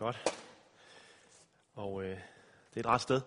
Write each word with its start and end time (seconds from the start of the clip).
Godt. 0.00 0.34
Og 1.74 2.04
øh, 2.04 2.10
det 2.10 2.76
er 2.76 2.80
et 2.80 2.86
ret 2.86 3.00
sted. 3.00 3.20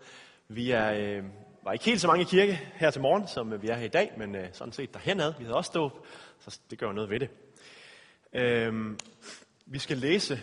Vi 0.47 0.71
er, 0.71 0.93
øh, 0.93 1.23
var 1.63 1.73
ikke 1.73 1.85
helt 1.85 2.01
så 2.01 2.07
mange 2.07 2.21
i 2.21 2.25
kirke 2.25 2.71
her 2.73 2.91
til 2.91 3.01
morgen, 3.01 3.27
som 3.27 3.61
vi 3.61 3.67
er 3.67 3.75
her 3.75 3.85
i 3.85 3.87
dag, 3.87 4.11
men 4.17 4.35
øh, 4.35 4.49
sådan 4.53 4.73
set 4.73 4.93
derhenad. 4.93 5.33
Vi 5.37 5.43
havde 5.43 5.57
også 5.57 5.71
dåb, 5.73 6.07
så 6.39 6.59
det 6.69 6.79
gør 6.79 6.91
noget 6.91 7.09
ved 7.09 7.19
det. 7.19 7.29
Øh, 8.33 8.97
vi 9.65 9.79
skal 9.79 9.97
læse... 9.97 10.41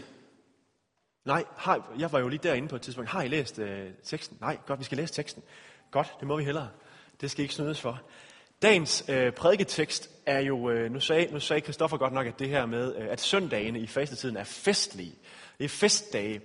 Nej, 1.24 1.45
har, 1.56 1.93
jeg 1.99 2.13
var 2.13 2.19
jo 2.19 2.29
lige 2.29 2.40
derinde 2.42 2.69
på 2.69 2.76
et 2.76 2.83
tidspunkt. 2.83 3.10
Har 3.10 3.22
I 3.22 3.28
læst 3.28 3.58
øh, 3.58 3.90
teksten? 4.03 4.38
Nej, 4.40 4.58
godt, 4.67 4.78
vi 4.78 4.85
skal 4.85 4.99
læse 4.99 5.15
teksten. 5.15 5.42
Godt, 5.90 6.15
det 6.21 6.28
må 6.28 6.37
vi 6.37 6.44
hellere. 6.44 6.69
Det 7.21 7.31
skal 7.31 7.42
ikke 7.42 7.54
snydes 7.54 7.81
for. 7.81 8.03
Dagens 8.62 9.04
øh, 9.08 9.33
prædiketekst 9.33 10.10
er 10.26 10.40
jo, 10.40 10.71
øh, 10.71 10.92
nu 10.92 11.01
sagde, 11.01 11.33
nu 11.33 11.40
sagde 11.40 11.62
Christoffer 11.62 11.97
godt 11.97 12.12
nok, 12.12 12.26
at 12.26 12.38
det 12.38 12.49
her 12.49 12.67
med, 12.67 12.97
øh, 12.97 13.08
at 13.10 13.21
søndagene 13.21 13.81
i 13.81 13.87
fastetiden 13.87 14.37
er 14.37 14.44
festlige. 14.44 15.15
Det 15.61 15.65
er 15.65 15.69
festdage. 15.69 16.41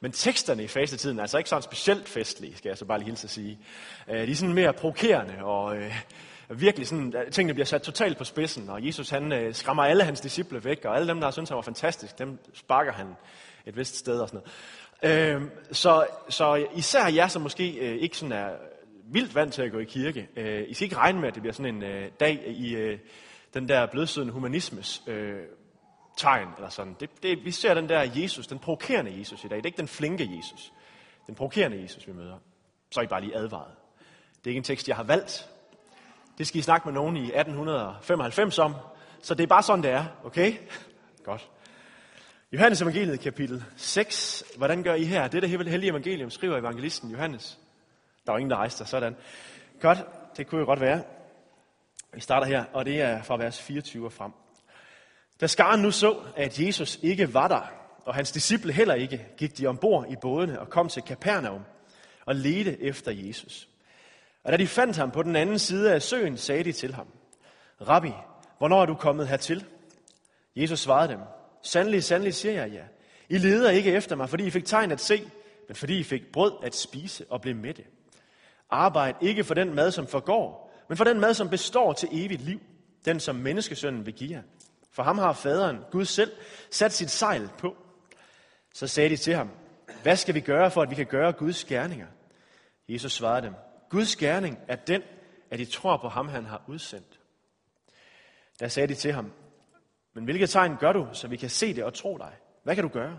Men 0.00 0.12
teksterne 0.12 0.64
i 0.64 0.66
fastetiden 0.66 1.18
er 1.18 1.22
altså 1.22 1.38
ikke 1.38 1.50
sådan 1.50 1.62
specielt 1.62 2.08
festlige, 2.08 2.56
skal 2.56 2.68
jeg 2.68 2.78
så 2.78 2.84
bare 2.84 2.98
lige 2.98 3.06
hilse 3.06 3.24
at 3.24 3.30
sige. 3.30 3.58
Øh, 4.08 4.26
de 4.26 4.32
er 4.32 4.34
sådan 4.34 4.54
mere 4.54 4.72
provokerende, 4.72 5.34
og 5.42 5.76
øh, 5.76 5.92
virkelig 6.50 6.88
sådan, 6.88 7.14
øh, 7.16 7.30
tingene 7.30 7.54
bliver 7.54 7.66
sat 7.66 7.82
totalt 7.82 8.18
på 8.18 8.24
spidsen, 8.24 8.68
og 8.70 8.86
Jesus 8.86 9.10
han 9.10 9.32
øh, 9.32 9.54
skræmmer 9.54 9.82
alle 9.82 10.04
hans 10.04 10.20
disciple 10.20 10.64
væk, 10.64 10.84
og 10.84 10.96
alle 10.96 11.08
dem, 11.08 11.16
der 11.16 11.26
har 11.26 11.30
syntes, 11.30 11.48
han 11.48 11.56
var 11.56 11.62
fantastisk, 11.62 12.18
dem 12.18 12.38
sparker 12.54 12.92
han 12.92 13.06
et 13.66 13.76
vist 13.76 13.96
sted 13.96 14.20
og 14.20 14.28
sådan 14.28 14.40
noget. 15.02 15.34
Øh, 15.34 15.42
så, 15.72 16.06
så 16.28 16.66
især 16.74 17.08
jer, 17.08 17.28
som 17.28 17.42
måske 17.42 17.72
øh, 17.72 17.96
ikke 17.96 18.16
sådan 18.16 18.32
er 18.32 18.48
vildt 19.12 19.34
vant 19.34 19.54
til 19.54 19.62
at 19.62 19.72
gå 19.72 19.78
i 19.78 19.84
kirke, 19.84 20.28
øh, 20.36 20.64
I 20.68 20.74
skal 20.74 20.84
ikke 20.84 20.96
regne 20.96 21.20
med, 21.20 21.28
at 21.28 21.34
det 21.34 21.42
bliver 21.42 21.54
sådan 21.54 21.74
en 21.74 21.82
øh, 21.82 22.10
dag 22.20 22.42
i 22.46 22.74
øh, 22.74 22.98
den 23.54 23.68
der 23.68 23.86
blødsødende 23.86 24.32
humanismes 24.32 25.02
øh, 25.06 25.40
tegn, 26.16 26.48
eller 26.56 26.68
sådan. 26.68 26.96
Det, 27.00 27.22
det, 27.22 27.44
vi 27.44 27.50
ser 27.50 27.74
den 27.74 27.88
der 27.88 28.10
Jesus, 28.14 28.46
den 28.46 28.58
provokerende 28.58 29.18
Jesus 29.18 29.44
i 29.44 29.48
dag. 29.48 29.56
Det 29.56 29.62
er 29.62 29.66
ikke 29.66 29.78
den 29.78 29.88
flinke 29.88 30.36
Jesus. 30.36 30.72
Den 31.26 31.34
provokerende 31.34 31.82
Jesus, 31.82 32.06
vi 32.06 32.12
møder. 32.12 32.38
Så 32.90 33.00
er 33.00 33.04
I 33.04 33.06
bare 33.06 33.20
lige 33.20 33.36
advaret. 33.36 33.72
Det 34.38 34.46
er 34.46 34.50
ikke 34.50 34.58
en 34.58 34.64
tekst, 34.64 34.88
jeg 34.88 34.96
har 34.96 35.02
valgt. 35.02 35.50
Det 36.38 36.46
skal 36.46 36.58
I 36.58 36.62
snakke 36.62 36.88
med 36.88 36.94
nogen 36.94 37.16
i 37.16 37.24
1895 37.24 38.58
om. 38.58 38.74
Så 39.22 39.34
det 39.34 39.42
er 39.42 39.46
bare 39.46 39.62
sådan, 39.62 39.82
det 39.82 39.90
er. 39.90 40.04
Okay? 40.24 40.54
Godt. 41.24 41.50
Johannes 42.52 42.82
evangeliet, 42.82 43.20
kapitel 43.20 43.64
6. 43.76 44.44
Hvordan 44.56 44.82
gør 44.82 44.94
I 44.94 45.04
her? 45.04 45.28
Det 45.28 45.44
er 45.44 45.48
det 45.58 45.70
hellige 45.70 45.90
evangelium, 45.90 46.30
skriver 46.30 46.58
evangelisten 46.58 47.10
Johannes. 47.10 47.58
Der 48.26 48.32
var 48.32 48.38
ingen, 48.38 48.50
der 48.50 48.56
rejste 48.56 48.78
sig. 48.78 48.88
Sådan. 48.88 49.16
Godt, 49.80 49.98
det 50.36 50.46
kunne 50.46 50.60
jo 50.60 50.66
godt 50.66 50.80
være. 50.80 51.02
Vi 52.14 52.20
starter 52.20 52.46
her, 52.46 52.64
og 52.72 52.84
det 52.84 53.00
er 53.00 53.22
fra 53.22 53.36
vers 53.36 53.62
24 53.62 54.06
og 54.06 54.12
frem. 54.12 54.32
Da 55.40 55.46
skaren 55.46 55.80
nu 55.80 55.90
så, 55.90 56.16
at 56.36 56.60
Jesus 56.60 56.98
ikke 57.02 57.34
var 57.34 57.48
der, 57.48 57.72
og 58.04 58.14
hans 58.14 58.32
disciple 58.32 58.72
heller 58.72 58.94
ikke, 58.94 59.26
gik 59.36 59.58
de 59.58 59.66
ombord 59.66 60.06
i 60.10 60.16
bådene 60.20 60.60
og 60.60 60.70
kom 60.70 60.88
til 60.88 61.02
Kapernaum 61.02 61.62
og 62.26 62.34
ledte 62.34 62.82
efter 62.82 63.12
Jesus. 63.12 63.68
Og 64.44 64.52
da 64.52 64.56
de 64.56 64.66
fandt 64.66 64.96
ham 64.96 65.10
på 65.10 65.22
den 65.22 65.36
anden 65.36 65.58
side 65.58 65.92
af 65.92 66.02
søen, 66.02 66.36
sagde 66.36 66.64
de 66.64 66.72
til 66.72 66.94
ham, 66.94 67.06
Rabbi, 67.88 68.12
hvornår 68.58 68.82
er 68.82 68.86
du 68.86 68.94
kommet 68.94 69.28
hertil? 69.28 69.64
Jesus 70.56 70.80
svarede 70.80 71.12
dem, 71.12 71.20
Sandelig, 71.62 72.04
sandelig 72.04 72.34
siger 72.34 72.52
jeg 72.52 72.72
ja. 72.72 72.82
I 73.28 73.38
leder 73.38 73.70
ikke 73.70 73.92
efter 73.92 74.16
mig, 74.16 74.28
fordi 74.28 74.46
I 74.46 74.50
fik 74.50 74.64
tegn 74.64 74.90
at 74.90 75.00
se, 75.00 75.22
men 75.68 75.76
fordi 75.76 75.98
I 75.98 76.02
fik 76.02 76.32
brød 76.32 76.52
at 76.62 76.74
spise 76.74 77.24
og 77.30 77.40
blev 77.40 77.56
mætte. 77.56 77.82
Arbejd 78.70 79.14
ikke 79.20 79.44
for 79.44 79.54
den 79.54 79.74
mad, 79.74 79.90
som 79.90 80.06
forgår, 80.06 80.74
men 80.88 80.96
for 80.96 81.04
den 81.04 81.20
mad, 81.20 81.34
som 81.34 81.48
består 81.48 81.92
til 81.92 82.08
evigt 82.12 82.42
liv, 82.42 82.60
den 83.04 83.20
som 83.20 83.36
menneskesønnen 83.36 84.06
vil 84.06 84.14
give 84.14 84.30
jer. 84.30 84.42
For 84.94 85.02
ham 85.02 85.18
har 85.18 85.32
faderen, 85.32 85.78
Gud 85.90 86.04
selv, 86.04 86.32
sat 86.70 86.92
sit 86.92 87.10
sejl 87.10 87.48
på. 87.58 87.76
Så 88.74 88.86
sagde 88.86 89.10
de 89.10 89.16
til 89.16 89.34
ham, 89.34 89.50
hvad 90.02 90.16
skal 90.16 90.34
vi 90.34 90.40
gøre 90.40 90.70
for, 90.70 90.82
at 90.82 90.90
vi 90.90 90.94
kan 90.94 91.06
gøre 91.06 91.32
Guds 91.32 91.64
gerninger? 91.64 92.06
Jesus 92.88 93.12
svarede 93.12 93.46
dem, 93.46 93.54
Guds 93.90 94.16
gerning 94.16 94.58
er 94.68 94.76
den, 94.76 95.02
at 95.50 95.60
I 95.60 95.64
tror 95.64 95.96
på 95.96 96.08
ham, 96.08 96.28
han 96.28 96.44
har 96.44 96.62
udsendt. 96.68 97.20
Der 98.60 98.68
sagde 98.68 98.88
de 98.88 98.94
til 98.94 99.12
ham, 99.12 99.32
men 100.14 100.24
hvilke 100.24 100.46
tegn 100.46 100.76
gør 100.76 100.92
du, 100.92 101.08
så 101.12 101.28
vi 101.28 101.36
kan 101.36 101.50
se 101.50 101.74
det 101.74 101.84
og 101.84 101.94
tro 101.94 102.18
dig? 102.18 102.32
Hvad 102.62 102.74
kan 102.74 102.84
du 102.84 102.90
gøre? 102.90 103.18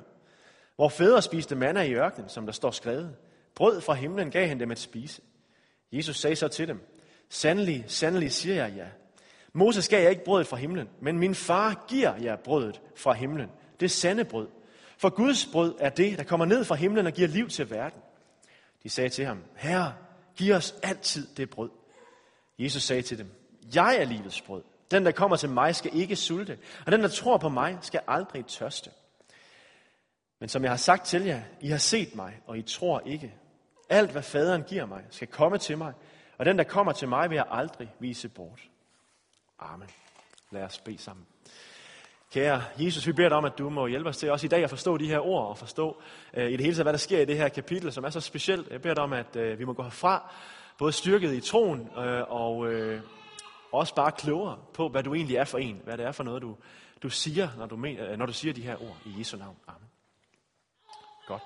Hvor 0.76 0.90
fædre 0.90 1.22
spiste 1.22 1.56
manna 1.56 1.82
i 1.82 1.94
ørkenen, 1.94 2.30
som 2.30 2.46
der 2.46 2.54
står 2.54 2.72
skrevet. 2.72 3.16
Brød 3.56 3.82
fra 3.82 3.94
himlen 3.94 4.32
gav 4.32 4.48
han 4.48 4.60
dem 4.60 4.72
at 4.72 4.80
spise. 4.80 5.22
Jesus 5.92 6.18
sagde 6.18 6.36
så 6.36 6.48
til 6.48 6.68
dem, 6.68 6.96
Sandelig, 7.30 7.84
sandelig 7.88 8.32
siger 8.32 8.56
jeg 8.56 8.76
jer, 8.78 8.84
ja. 8.84 8.90
Moses 9.58 9.90
gav 9.90 10.02
jer 10.02 10.10
ikke 10.10 10.24
brødet 10.24 10.48
fra 10.48 10.58
himlen, 10.58 10.90
men 11.02 11.20
min 11.20 11.36
far 11.36 11.86
giver 11.88 12.16
jer 12.16 12.36
brødet 12.36 12.82
fra 12.96 13.14
himlen. 13.14 13.50
Det 13.80 13.86
er 13.86 13.90
sande 13.90 14.26
brød. 14.26 14.48
For 14.98 15.10
Guds 15.10 15.46
brød 15.46 15.76
er 15.80 15.90
det, 15.90 16.18
der 16.18 16.24
kommer 16.24 16.46
ned 16.46 16.64
fra 16.66 16.76
himlen 16.76 17.06
og 17.08 17.14
giver 17.14 17.28
liv 17.28 17.50
til 17.50 17.70
verden. 17.70 18.02
De 18.84 18.90
sagde 18.90 19.10
til 19.10 19.26
ham, 19.26 19.44
Herre, 19.56 19.94
giv 20.36 20.54
os 20.54 20.76
altid 20.84 21.28
det 21.38 21.50
brød. 21.50 21.70
Jesus 22.60 22.84
sagde 22.84 23.02
til 23.02 23.18
dem, 23.18 23.32
Jeg 23.76 23.98
er 23.98 24.06
livets 24.06 24.42
brød. 24.42 24.64
Den, 24.92 25.06
der 25.06 25.12
kommer 25.12 25.38
til 25.38 25.50
mig, 25.50 25.76
skal 25.76 25.92
ikke 25.96 26.16
sulte, 26.16 26.58
og 26.86 26.92
den, 26.92 27.02
der 27.02 27.08
tror 27.08 27.38
på 27.38 27.50
mig, 27.50 27.78
skal 27.82 28.02
aldrig 28.08 28.46
tørste. 28.46 28.90
Men 30.40 30.50
som 30.50 30.64
jeg 30.64 30.72
har 30.72 30.78
sagt 30.78 31.06
til 31.06 31.24
jer, 31.24 31.42
I 31.62 31.68
har 31.68 31.78
set 31.78 32.16
mig, 32.16 32.40
og 32.46 32.58
I 32.58 32.62
tror 32.62 33.00
ikke. 33.06 33.34
Alt, 33.90 34.12
hvad 34.12 34.22
faderen 34.22 34.64
giver 34.64 34.86
mig, 34.86 35.04
skal 35.10 35.28
komme 35.28 35.58
til 35.58 35.78
mig, 35.78 35.94
og 36.38 36.46
den, 36.46 36.58
der 36.58 36.64
kommer 36.64 36.92
til 36.92 37.08
mig, 37.08 37.30
vil 37.30 37.36
jeg 37.36 37.46
aldrig 37.50 37.94
vise 38.00 38.30
bort. 38.30 38.70
Amen. 39.60 39.90
Lad 40.52 40.64
os 40.64 40.80
bede 40.80 40.98
sammen. 40.98 41.26
Kære 42.32 42.64
Jesus, 42.80 43.08
vi 43.08 43.12
beder 43.12 43.30
dig 43.30 43.38
om, 43.38 43.46
at 43.46 43.58
du 43.58 43.70
må 43.70 43.88
hjælpe 43.88 44.10
os 44.10 44.18
til 44.18 44.32
også 44.32 44.46
i 44.46 44.50
dag 44.50 44.64
at 44.64 44.70
forstå 44.70 44.98
de 44.98 45.08
her 45.08 45.20
ord 45.20 45.48
og 45.48 45.58
forstå 45.58 46.02
øh, 46.34 46.48
i 46.48 46.52
det 46.52 46.60
hele 46.60 46.76
taget, 46.76 46.86
hvad 46.86 46.94
der 46.94 47.00
sker 47.00 47.20
i 47.20 47.26
det 47.26 47.38
her 47.38 47.50
kapitel, 47.50 47.92
som 47.94 48.04
er 48.04 48.10
så 48.10 48.22
specielt. 48.22 48.72
Jeg 48.72 48.82
beder 48.82 48.94
dig 48.94 49.04
om, 49.04 49.14
at 49.14 49.36
øh, 49.36 49.60
vi 49.60 49.66
må 49.66 49.74
gå 49.74 49.84
herfra, 49.84 50.34
både 50.78 50.92
styrket 50.92 51.34
i 51.34 51.42
troen 51.42 51.90
øh, 51.98 52.24
og 52.28 52.72
øh, 52.72 53.02
også 53.72 53.96
bare 53.96 54.12
klogere 54.12 54.60
på, 54.74 54.90
hvad 54.90 55.04
du 55.04 55.14
egentlig 55.14 55.38
er 55.38 55.44
for 55.44 55.58
en. 55.58 55.82
Hvad 55.84 55.98
det 55.98 56.06
er 56.06 56.12
for 56.12 56.24
noget, 56.24 56.42
du, 56.42 56.58
du 57.04 57.10
siger, 57.10 57.50
når 57.58 57.66
du, 57.66 57.76
men, 57.76 57.98
øh, 57.98 58.18
når 58.18 58.26
du 58.26 58.34
siger 58.34 58.54
de 58.54 58.62
her 58.62 58.76
ord 58.82 58.98
i 59.06 59.20
Jesu 59.20 59.38
navn. 59.38 59.58
Amen. 59.68 59.90
Godt. 61.28 61.44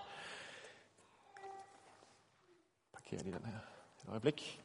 Parker 2.93 3.23
lige 3.23 3.35
den 3.35 3.45
her. 3.45 3.59
Et 4.03 4.09
øjeblik. 4.09 4.61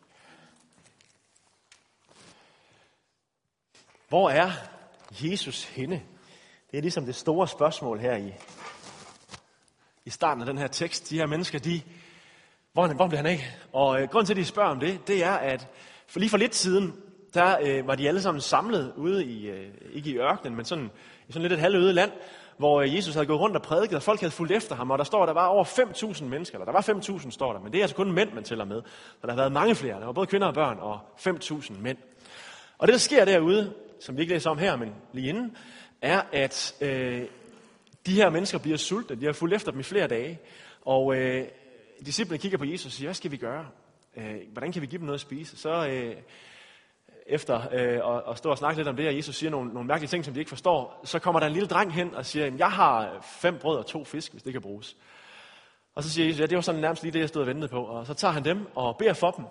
Hvor 4.15 4.31
er 4.31 4.51
Jesus 5.11 5.65
henne? 5.65 6.03
Det 6.71 6.77
er 6.77 6.81
ligesom 6.81 7.07
det 7.07 7.15
store 7.15 7.49
spørgsmål 7.49 7.99
her 7.99 8.17
i, 8.17 8.33
i 10.05 10.11
starten 10.11 10.43
af 10.43 10.47
den 10.47 10.59
her 10.59 10.67
tekst. 10.67 11.11
De 11.11 11.17
her 11.17 11.27
mennesker, 11.27 11.59
de, 11.59 11.81
hvor, 12.73 12.87
hvor 12.87 13.07
bliver 13.07 13.17
han 13.17 13.27
af? 13.27 13.57
Og 13.73 14.03
øh, 14.03 14.09
grunden 14.09 14.27
til, 14.27 14.33
at 14.33 14.37
de 14.37 14.45
spørger 14.45 14.71
om 14.71 14.81
det, 14.81 15.07
det 15.07 15.25
er, 15.25 15.33
at 15.33 15.69
for 16.07 16.19
lige 16.19 16.31
for 16.31 16.37
lidt 16.37 16.55
siden, 16.55 16.93
der 17.35 17.57
øh, 17.63 17.87
var 17.87 17.95
de 17.95 18.09
alle 18.09 18.23
sammen 18.23 18.41
samlet 18.41 18.93
ude 18.97 19.25
i, 19.25 19.47
øh, 19.47 19.69
ikke 19.93 20.11
i 20.11 20.19
ørkenen, 20.19 20.57
men 20.57 20.65
sådan, 20.65 20.91
i 21.29 21.33
sådan 21.33 21.43
lidt 21.43 21.53
et 21.53 21.59
halvøde 21.59 21.93
land, 21.93 22.13
hvor 22.57 22.81
øh, 22.81 22.97
Jesus 22.97 23.15
havde 23.15 23.27
gået 23.27 23.41
rundt 23.41 23.57
og 23.57 23.63
prædiket, 23.63 23.97
og 23.97 24.03
folk 24.03 24.21
havde 24.21 24.33
fulgt 24.33 24.53
efter 24.53 24.77
ham, 24.77 24.91
og 24.91 24.99
der 24.99 25.05
står, 25.05 25.23
at 25.23 25.29
der 25.29 25.35
var 25.35 25.47
over 25.47 25.65
5.000 25.65 26.25
mennesker, 26.25 26.59
eller 26.59 26.73
der 26.73 26.93
var 26.93 27.19
5.000 27.21 27.31
står 27.31 27.53
der, 27.53 27.61
men 27.61 27.73
det 27.73 27.79
er 27.79 27.83
altså 27.83 27.97
kun 27.97 28.13
mænd, 28.13 28.33
man 28.33 28.45
tæller 28.45 28.65
med. 28.65 28.83
for 29.21 29.27
der 29.27 29.35
har 29.35 29.41
været 29.41 29.53
mange 29.53 29.75
flere, 29.75 30.01
der 30.01 30.07
var 30.07 30.13
både 30.13 30.27
kvinder 30.27 30.47
og 30.47 30.55
børn, 30.55 30.79
og 30.81 31.01
5.000 31.19 31.73
mænd. 31.79 31.99
Og 32.79 32.87
det, 32.87 32.93
der 32.93 32.99
sker 32.99 33.25
derude, 33.25 33.75
som 34.04 34.16
vi 34.16 34.20
ikke 34.20 34.34
læser 34.34 34.50
om 34.50 34.59
her, 34.59 34.76
men 34.76 34.94
lige 35.12 35.28
inden, 35.28 35.56
er, 36.03 36.22
at 36.32 36.75
øh, 36.81 37.22
de 38.06 38.15
her 38.15 38.31
mennesker 38.31 38.59
bliver 38.59 38.76
sultne. 38.76 39.20
De 39.20 39.26
har 39.26 39.32
fulgt 39.32 39.54
efter 39.54 39.70
dem 39.70 39.81
i 39.81 39.82
flere 39.82 40.06
dage. 40.06 40.38
Og 40.84 41.16
øh, 41.16 41.48
disciplene 42.06 42.38
kigger 42.38 42.59
på 42.59 42.65
Jesus 42.65 42.87
og 42.87 42.92
siger, 42.92 43.09
hvad 43.09 43.15
skal 43.15 43.31
vi 43.31 43.37
gøre? 43.37 43.66
Øh, 44.16 44.37
hvordan 44.53 44.72
kan 44.72 44.82
vi 44.82 44.87
give 44.87 44.98
dem 44.98 45.06
noget 45.06 45.19
at 45.19 45.20
spise? 45.20 45.56
Så 45.56 45.87
øh, 45.87 46.16
efter 47.26 47.60
øh, 47.72 48.16
at, 48.16 48.22
at 48.31 48.38
stå 48.38 48.50
og 48.50 48.59
snakke 48.59 48.78
lidt 48.78 48.88
om 48.88 48.97
det, 48.97 49.09
og 49.09 49.16
Jesus 49.16 49.37
siger 49.37 49.50
nogle, 49.50 49.72
nogle 49.72 49.87
mærkelige 49.87 50.09
ting, 50.09 50.25
som 50.25 50.34
de 50.34 50.41
ikke 50.41 50.48
forstår, 50.48 51.00
så 51.04 51.19
kommer 51.19 51.41
der 51.41 51.47
en 51.47 51.53
lille 51.53 51.69
dreng 51.69 51.94
hen 51.94 52.15
og 52.15 52.26
siger, 52.26 52.53
jeg 52.59 52.71
har 52.71 53.26
fem 53.41 53.59
brød 53.59 53.78
og 53.78 53.86
to 53.86 54.04
fisk, 54.04 54.32
hvis 54.32 54.42
det 54.42 54.53
kan 54.53 54.62
bruges. 54.62 54.97
Og 55.95 56.03
så 56.03 56.10
siger 56.10 56.27
Jesus, 56.27 56.41
ja, 56.41 56.47
det 56.47 56.57
var 56.57 56.62
sådan 56.62 56.80
nærmest 56.80 57.03
lige 57.03 57.12
det, 57.12 57.21
jeg 57.21 57.28
stod 57.28 57.42
og 57.42 57.48
ventede 57.48 57.68
på. 57.68 57.84
Og 57.84 58.07
så 58.07 58.15
tager 58.15 58.33
han 58.33 58.45
dem 58.45 58.66
og 58.74 58.97
beder 58.97 59.12
for 59.12 59.30
dem. 59.30 59.45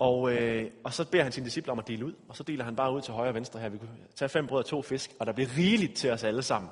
Og, 0.00 0.32
øh, 0.32 0.70
og 0.84 0.94
så 0.94 1.04
beder 1.04 1.22
han 1.22 1.32
sine 1.32 1.46
disciple 1.46 1.72
om 1.72 1.78
at 1.78 1.88
dele 1.88 2.06
ud, 2.06 2.12
og 2.28 2.36
så 2.36 2.42
deler 2.42 2.64
han 2.64 2.76
bare 2.76 2.92
ud 2.92 3.00
til 3.00 3.14
højre 3.14 3.30
og 3.30 3.34
venstre 3.34 3.60
her. 3.60 3.68
Vi 3.68 3.78
kunne 3.78 3.96
tage 4.14 4.28
fem 4.28 4.46
brød 4.46 4.58
og 4.58 4.66
to 4.66 4.82
fisk, 4.82 5.10
og 5.20 5.26
der 5.26 5.32
bliver 5.32 5.48
rigeligt 5.56 5.96
til 5.96 6.10
os 6.10 6.24
alle 6.24 6.42
sammen. 6.42 6.70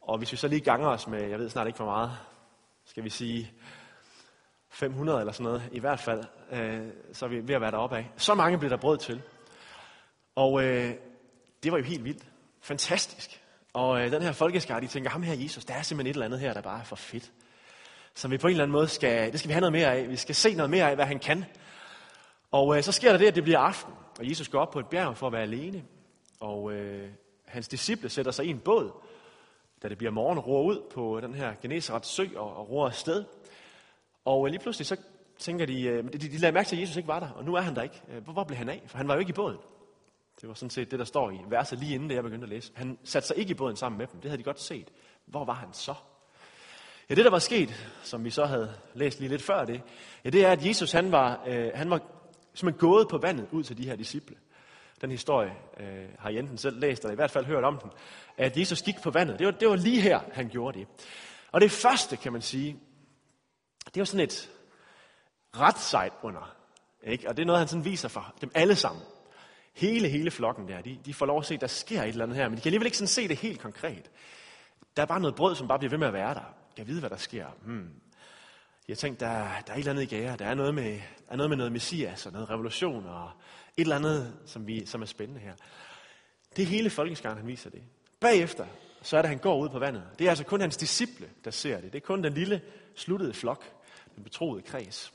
Og 0.00 0.18
hvis 0.18 0.32
vi 0.32 0.36
så 0.36 0.48
lige 0.48 0.60
ganger 0.60 0.88
os 0.88 1.06
med, 1.06 1.28
jeg 1.28 1.38
ved 1.38 1.48
snart 1.50 1.66
ikke 1.66 1.76
for 1.76 1.84
meget, 1.84 2.10
skal 2.84 3.04
vi 3.04 3.10
sige 3.10 3.52
500 4.70 5.20
eller 5.20 5.32
sådan 5.32 5.44
noget, 5.44 5.62
i 5.72 5.78
hvert 5.78 6.00
fald, 6.00 6.24
øh, 6.52 6.88
så 7.12 7.24
er 7.24 7.28
vi 7.28 7.48
ved 7.48 7.54
at 7.54 7.60
være 7.60 7.70
deroppe 7.70 7.96
af. 7.96 8.10
Så 8.16 8.34
mange 8.34 8.58
bliver 8.58 8.70
der 8.70 8.80
brød 8.80 8.98
til. 8.98 9.22
Og 10.34 10.64
øh, 10.64 10.94
det 11.62 11.72
var 11.72 11.78
jo 11.78 11.84
helt 11.84 12.04
vildt. 12.04 12.26
Fantastisk. 12.60 13.42
Og 13.72 14.00
øh, 14.00 14.12
den 14.12 14.22
her 14.22 14.32
folkeskar, 14.32 14.80
de 14.80 14.86
tænker, 14.86 15.10
ham 15.10 15.22
her 15.22 15.34
Jesus, 15.34 15.64
der 15.64 15.74
er 15.74 15.82
simpelthen 15.82 16.10
et 16.10 16.14
eller 16.14 16.26
andet 16.26 16.40
her, 16.40 16.52
der 16.52 16.60
bare 16.60 16.80
er 16.80 16.84
for 16.84 16.96
fedt. 16.96 17.32
Som 18.14 18.30
vi 18.30 18.38
på 18.38 18.46
en 18.46 18.50
eller 18.50 18.64
anden 18.64 18.72
måde 18.72 18.88
skal, 18.88 19.32
det 19.32 19.38
skal 19.38 19.48
vi 19.48 19.52
have 19.52 19.60
noget 19.60 19.72
mere 19.72 19.94
af. 19.94 20.08
Vi 20.08 20.16
skal 20.16 20.34
se 20.34 20.54
noget 20.54 20.70
mere 20.70 20.90
af, 20.90 20.94
hvad 20.94 21.06
han 21.06 21.18
kan. 21.18 21.44
Og 22.52 22.76
øh, 22.76 22.82
så 22.82 22.92
sker 22.92 23.10
der 23.10 23.18
det, 23.18 23.26
at 23.26 23.34
det 23.34 23.44
bliver 23.44 23.58
aften, 23.58 23.94
og 24.18 24.28
Jesus 24.28 24.48
går 24.48 24.60
op 24.60 24.70
på 24.70 24.78
et 24.78 24.86
bjerg 24.86 25.16
for 25.16 25.26
at 25.26 25.32
være 25.32 25.42
alene. 25.42 25.84
Og 26.40 26.72
øh, 26.72 27.10
hans 27.46 27.68
disciple 27.68 28.08
sætter 28.08 28.32
sig 28.32 28.44
i 28.44 28.50
en 28.50 28.58
båd 28.58 28.92
da 29.82 29.88
det 29.88 29.98
bliver 29.98 30.10
morgen, 30.10 30.38
roer 30.38 30.62
ud 30.62 30.82
på 30.94 31.20
den 31.20 31.34
her 31.34 31.54
Genesarets 31.62 32.08
sø 32.08 32.26
og, 32.36 32.56
og 32.56 32.70
roer 32.70 32.86
afsted. 32.86 33.24
Og 34.24 34.46
øh, 34.46 34.50
lige 34.50 34.60
pludselig 34.60 34.86
så 34.86 34.96
tænker 35.38 35.66
de, 35.66 35.82
øh, 35.82 36.04
de, 36.04 36.18
de 36.18 36.38
lader 36.38 36.52
mærke 36.52 36.68
til, 36.68 36.76
at 36.76 36.82
Jesus 36.82 36.96
ikke 36.96 37.08
var 37.08 37.20
der, 37.20 37.30
og 37.30 37.44
nu 37.44 37.54
er 37.54 37.60
han 37.60 37.74
der 37.74 37.82
ikke. 37.82 38.02
Øh, 38.08 38.24
hvor, 38.24 38.32
hvor 38.32 38.44
blev 38.44 38.56
han 38.56 38.68
af? 38.68 38.82
For 38.86 38.98
han 38.98 39.08
var 39.08 39.14
jo 39.14 39.20
ikke 39.20 39.30
i 39.30 39.32
båden. 39.32 39.58
Det 40.40 40.48
var 40.48 40.54
sådan 40.54 40.70
set 40.70 40.90
det, 40.90 40.98
der 40.98 41.04
står 41.04 41.30
i 41.30 41.38
verset 41.48 41.78
lige 41.78 41.94
inden 41.94 42.08
det, 42.08 42.14
jeg 42.14 42.22
begyndte 42.22 42.44
at 42.44 42.48
læse. 42.48 42.72
Han 42.74 42.98
satte 43.04 43.28
sig 43.28 43.38
ikke 43.38 43.50
i 43.50 43.54
båden 43.54 43.76
sammen 43.76 43.98
med 43.98 44.06
dem. 44.06 44.20
Det 44.20 44.30
havde 44.30 44.38
de 44.38 44.44
godt 44.44 44.60
set. 44.60 44.88
Hvor 45.26 45.44
var 45.44 45.54
han 45.54 45.68
så? 45.72 45.94
Ja, 47.10 47.14
det 47.14 47.24
der 47.24 47.30
var 47.30 47.38
sket, 47.38 47.92
som 48.02 48.24
vi 48.24 48.30
så 48.30 48.44
havde 48.44 48.74
læst 48.94 49.20
lige 49.20 49.28
lidt 49.28 49.42
før 49.42 49.64
det, 49.64 49.82
ja, 50.24 50.30
det 50.30 50.44
er, 50.44 50.52
at 50.52 50.66
Jesus 50.66 50.92
han 50.92 51.12
var, 51.12 51.44
øh, 51.46 51.70
han 51.74 51.90
var 51.90 52.00
simpelthen 52.54 52.80
gået 52.80 53.08
på 53.08 53.18
vandet 53.18 53.48
ud 53.50 53.64
til 53.64 53.78
de 53.78 53.84
her 53.84 53.96
disciple. 53.96 54.36
Den 55.00 55.10
historie 55.10 55.54
øh, 55.80 56.08
har 56.18 56.30
I 56.30 56.38
enten 56.38 56.58
selv 56.58 56.80
læst, 56.80 57.02
eller 57.02 57.12
i 57.12 57.16
hvert 57.16 57.30
fald 57.30 57.46
hørt 57.46 57.64
om 57.64 57.78
den, 57.78 57.90
at 58.36 58.56
Jesus 58.56 58.82
gik 58.82 58.94
på 59.02 59.10
vandet. 59.10 59.38
Det 59.38 59.46
var, 59.46 59.52
det 59.52 59.68
var 59.68 59.76
lige 59.76 60.00
her, 60.00 60.20
han 60.32 60.48
gjorde 60.48 60.78
det. 60.78 60.86
Og 61.52 61.60
det 61.60 61.70
første, 61.70 62.16
kan 62.16 62.32
man 62.32 62.42
sige, 62.42 62.76
det 63.84 64.00
var 64.00 64.04
sådan 64.04 64.24
et 64.24 64.50
ret 65.56 65.78
sejt 65.78 66.12
under. 66.22 66.56
Ikke? 67.02 67.28
Og 67.28 67.36
det 67.36 67.42
er 67.42 67.46
noget, 67.46 67.58
han 67.58 67.68
sådan 67.68 67.84
viser 67.84 68.08
for 68.08 68.34
dem 68.40 68.50
alle 68.54 68.76
sammen. 68.76 69.02
Hele, 69.74 70.08
hele 70.08 70.30
flokken 70.30 70.68
der, 70.68 70.80
de, 70.80 70.98
de 71.04 71.14
får 71.14 71.26
lov 71.26 71.38
at 71.38 71.46
se, 71.46 71.54
at 71.54 71.60
der 71.60 71.66
sker 71.66 72.02
et 72.02 72.08
eller 72.08 72.24
andet 72.24 72.36
her, 72.36 72.48
men 72.48 72.56
de 72.56 72.62
kan 72.62 72.68
alligevel 72.68 72.86
ikke 72.86 72.98
sådan 72.98 73.08
se 73.08 73.28
det 73.28 73.36
helt 73.36 73.60
konkret. 73.60 74.10
Der 74.96 75.02
er 75.02 75.06
bare 75.06 75.20
noget 75.20 75.34
brød, 75.34 75.54
som 75.54 75.68
bare 75.68 75.78
bliver 75.78 75.90
ved 75.90 75.98
med 75.98 76.06
at 76.06 76.12
være 76.12 76.34
der. 76.34 76.54
Jeg 76.78 76.86
ved, 76.86 77.00
hvad 77.00 77.10
der 77.10 77.16
sker. 77.16 77.46
Hmm. 77.64 77.90
Jeg 78.88 78.98
tænkte, 78.98 79.24
der, 79.24 79.30
der 79.66 79.72
er 79.72 79.74
et 79.74 79.78
eller 79.78 79.90
andet 79.90 80.02
i 80.02 80.06
gære. 80.06 80.36
Der 80.36 80.46
er 80.46 80.54
noget 80.54 80.74
med, 80.74 81.00
er 81.28 81.36
noget, 81.36 81.50
med 81.50 81.56
noget 81.56 81.72
messias 81.72 82.26
og 82.26 82.32
noget 82.32 82.50
revolution 82.50 83.06
og 83.06 83.30
et 83.76 83.82
eller 83.82 83.96
andet, 83.96 84.34
som, 84.46 84.66
vi, 84.66 84.86
som 84.86 85.02
er 85.02 85.06
spændende 85.06 85.40
her. 85.40 85.52
Det 86.56 86.62
er 86.62 86.66
hele 86.66 86.90
folkeskaren, 86.90 87.36
han 87.36 87.46
viser 87.46 87.70
det. 87.70 87.82
Bagefter, 88.20 88.66
så 89.02 89.16
er 89.16 89.22
det, 89.22 89.26
at 89.26 89.30
han 89.30 89.38
går 89.38 89.58
ud 89.58 89.68
på 89.68 89.78
vandet. 89.78 90.02
Det 90.18 90.24
er 90.24 90.28
altså 90.28 90.44
kun 90.44 90.60
hans 90.60 90.76
disciple, 90.76 91.28
der 91.44 91.50
ser 91.50 91.80
det. 91.80 91.92
Det 91.92 92.02
er 92.02 92.06
kun 92.06 92.24
den 92.24 92.32
lille, 92.32 92.60
sluttede 92.96 93.34
flok, 93.34 93.64
den 94.16 94.24
betroede 94.24 94.62
kreds. 94.62 95.12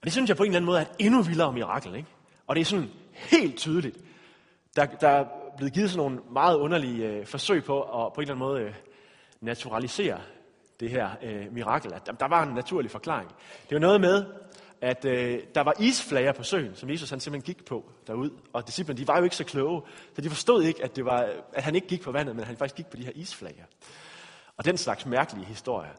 Og 0.00 0.04
det 0.04 0.12
synes 0.12 0.28
jeg 0.28 0.36
på 0.36 0.42
en 0.42 0.48
eller 0.48 0.56
anden 0.56 0.66
måde 0.66 0.78
er 0.78 0.82
et 0.82 0.90
endnu 0.98 1.22
vildere 1.22 1.52
mirakel. 1.52 1.94
Ikke? 1.94 2.08
Og 2.46 2.56
det 2.56 2.60
er 2.60 2.64
sådan 2.64 2.90
helt 3.12 3.58
tydeligt. 3.58 3.96
Der, 4.76 4.86
der 4.86 5.08
er 5.08 5.26
blevet 5.56 5.72
givet 5.72 5.90
sådan 5.90 6.10
nogle 6.10 6.20
meget 6.32 6.56
underlige 6.56 7.06
øh, 7.06 7.26
forsøg 7.26 7.64
på 7.64 7.82
at 7.82 8.12
på 8.12 8.20
en 8.20 8.22
eller 8.22 8.34
anden 8.34 8.46
måde 8.46 8.60
øh, 8.60 8.74
naturalisere 9.40 10.20
det 10.80 10.90
her 10.90 11.10
øh, 11.22 11.52
mirakel. 11.52 11.94
At 11.94 12.10
der, 12.20 12.28
var 12.28 12.42
en 12.42 12.54
naturlig 12.54 12.90
forklaring. 12.90 13.30
Det 13.68 13.74
var 13.74 13.78
noget 13.78 14.00
med, 14.00 14.24
at 14.80 15.04
øh, 15.04 15.40
der 15.54 15.60
var 15.60 15.74
isflager 15.78 16.32
på 16.32 16.42
søen, 16.42 16.74
som 16.74 16.90
Jesus 16.90 17.10
han 17.10 17.20
simpelthen 17.20 17.54
gik 17.54 17.64
på 17.64 17.90
derud. 18.06 18.30
Og 18.52 18.66
disciplene, 18.66 18.98
de 18.98 19.08
var 19.08 19.18
jo 19.18 19.24
ikke 19.24 19.36
så 19.36 19.44
kloge, 19.44 19.82
så 20.14 20.20
de 20.20 20.30
forstod 20.30 20.62
ikke, 20.62 20.84
at, 20.84 20.96
det 20.96 21.04
var, 21.04 21.28
at 21.52 21.62
han 21.62 21.74
ikke 21.74 21.86
gik 21.86 22.02
på 22.02 22.12
vandet, 22.12 22.36
men 22.36 22.44
han 22.44 22.56
faktisk 22.56 22.76
gik 22.76 22.86
på 22.86 22.96
de 22.96 23.04
her 23.04 23.12
isflager. 23.14 23.64
Og 24.56 24.64
den 24.64 24.76
slags 24.76 25.06
mærkelige 25.06 25.46
historier, 25.46 25.92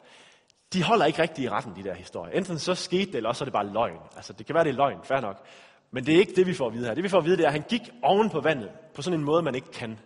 de 0.74 0.84
holder 0.84 1.06
ikke 1.06 1.22
rigtig 1.22 1.44
i 1.44 1.50
retten, 1.50 1.76
de 1.76 1.84
der 1.84 1.94
historier. 1.94 2.34
Enten 2.34 2.60
så 2.60 2.76
skete 2.76 3.06
det, 3.06 3.16
eller 3.16 3.30
også 3.30 3.44
er 3.44 3.46
det 3.46 3.54
bare 3.54 3.74
løgn. 3.74 4.00
Altså, 4.16 4.34
det 4.34 4.46
kan 4.46 4.56
være, 4.56 4.64
det 4.64 4.70
er 4.70 4.76
løgn, 4.76 5.00
fair 5.04 5.20
nok. 5.20 5.46
Men 5.92 6.06
det 6.06 6.16
er 6.16 6.20
ikke 6.20 6.36
det, 6.36 6.48
vi 6.48 6.54
får 6.54 6.68
at 6.68 6.74
vide 6.74 6.86
her. 6.86 6.94
Det, 6.94 7.04
vi 7.04 7.10
får 7.10 7.18
at 7.18 7.26
vide, 7.26 7.38
det 7.38 7.44
er, 7.44 7.48
at 7.48 7.54
han 7.54 7.64
gik 7.70 7.82
oven 8.02 8.30
på 8.30 8.40
vandet, 8.40 8.70
på 8.96 9.02
sådan 9.02 9.20
en 9.20 9.26
måde, 9.26 9.42
man 9.42 9.56
ikke 9.56 9.72
kan. 9.72 10.00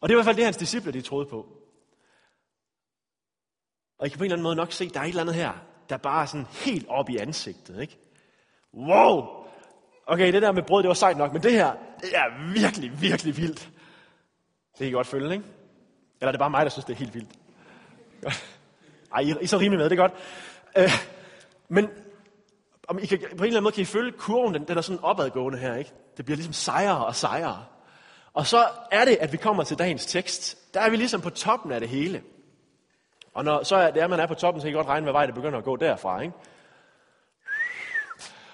Og 0.00 0.08
det 0.08 0.14
er 0.14 0.16
i 0.16 0.18
hvert 0.18 0.24
fald 0.24 0.36
det, 0.36 0.44
hans 0.44 0.56
disciple, 0.56 0.92
de 0.92 1.00
troede 1.00 1.26
på. 1.26 1.46
Og 3.98 4.06
I 4.06 4.10
kan 4.10 4.18
på 4.18 4.24
en 4.24 4.26
eller 4.26 4.34
anden 4.34 4.42
måde 4.42 4.56
nok 4.56 4.72
se, 4.72 4.84
at 4.84 4.94
der 4.94 5.00
er 5.00 5.04
et 5.04 5.08
eller 5.08 5.22
andet 5.22 5.34
her, 5.34 5.52
der 5.88 5.96
bare 5.96 6.22
er 6.22 6.26
sådan 6.26 6.46
helt 6.50 6.88
op 6.88 7.10
i 7.10 7.16
ansigtet. 7.16 7.80
Ikke? 7.80 7.98
Wow! 8.74 9.26
Okay, 10.06 10.32
det 10.32 10.42
der 10.42 10.52
med 10.52 10.62
brød, 10.62 10.82
det 10.82 10.88
var 10.88 10.94
sejt 10.94 11.16
nok, 11.16 11.32
men 11.32 11.42
det 11.42 11.52
her, 11.52 11.72
det 12.00 12.16
er 12.16 12.52
virkelig, 12.52 13.00
virkelig 13.00 13.36
vildt. 13.36 13.60
Det 14.72 14.78
kan 14.78 14.86
I 14.86 14.90
godt 14.90 15.06
følge, 15.06 15.32
ikke? 15.32 15.44
Eller 16.20 16.28
er 16.28 16.32
det 16.32 16.38
bare 16.38 16.50
mig, 16.50 16.64
der 16.64 16.70
synes, 16.70 16.84
det 16.84 16.92
er 16.92 16.98
helt 16.98 17.14
vildt? 17.14 17.30
Ej, 19.14 19.20
I, 19.20 19.30
er 19.30 19.46
så 19.46 19.58
rimelig 19.58 19.78
med, 19.78 19.90
det 19.90 19.98
er 19.98 20.02
godt. 20.02 20.12
Øh, 20.76 20.90
men 21.68 21.88
om 22.88 22.98
I 22.98 23.06
kan, 23.06 23.18
på 23.18 23.24
en 23.24 23.30
eller 23.32 23.44
anden 23.44 23.62
måde 23.62 23.74
kan 23.74 23.82
I 23.82 23.84
følge 23.84 24.12
kurven, 24.12 24.54
den, 24.54 24.64
den 24.64 24.78
er 24.78 24.82
sådan 24.82 25.04
opadgående 25.04 25.58
her, 25.58 25.74
ikke? 25.74 25.92
Det 26.16 26.24
bliver 26.24 26.36
ligesom 26.36 26.52
sejere 26.52 27.06
og 27.06 27.16
sejere. 27.16 27.64
Og 28.32 28.46
så 28.46 28.66
er 28.90 29.04
det, 29.04 29.16
at 29.20 29.32
vi 29.32 29.36
kommer 29.36 29.64
til 29.64 29.78
dagens 29.78 30.06
tekst. 30.06 30.74
Der 30.74 30.80
er 30.80 30.90
vi 30.90 30.96
ligesom 30.96 31.20
på 31.20 31.30
toppen 31.30 31.72
af 31.72 31.80
det 31.80 31.88
hele. 31.88 32.22
Og 33.34 33.44
når 33.44 33.62
så 33.62 33.76
er 33.76 33.90
det, 33.90 34.02
er, 34.02 34.06
man 34.06 34.20
er 34.20 34.26
på 34.26 34.34
toppen, 34.34 34.60
så 34.60 34.64
kan 34.64 34.72
I 34.72 34.76
godt 34.76 34.86
regne, 34.86 35.04
hvad 35.04 35.12
vej 35.12 35.26
det 35.26 35.34
begynder 35.34 35.58
at 35.58 35.64
gå 35.64 35.76
derfra. 35.76 36.20
Ikke? 36.20 36.34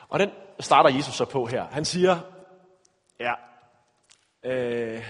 Og 0.09 0.19
den 0.19 0.31
starter 0.61 0.91
Jesus 0.91 1.15
så 1.15 1.25
på 1.25 1.47
her. 1.47 1.67
Han 1.71 1.85
siger, 1.85 2.21
ja, 3.21 3.33
øh, 4.43 5.05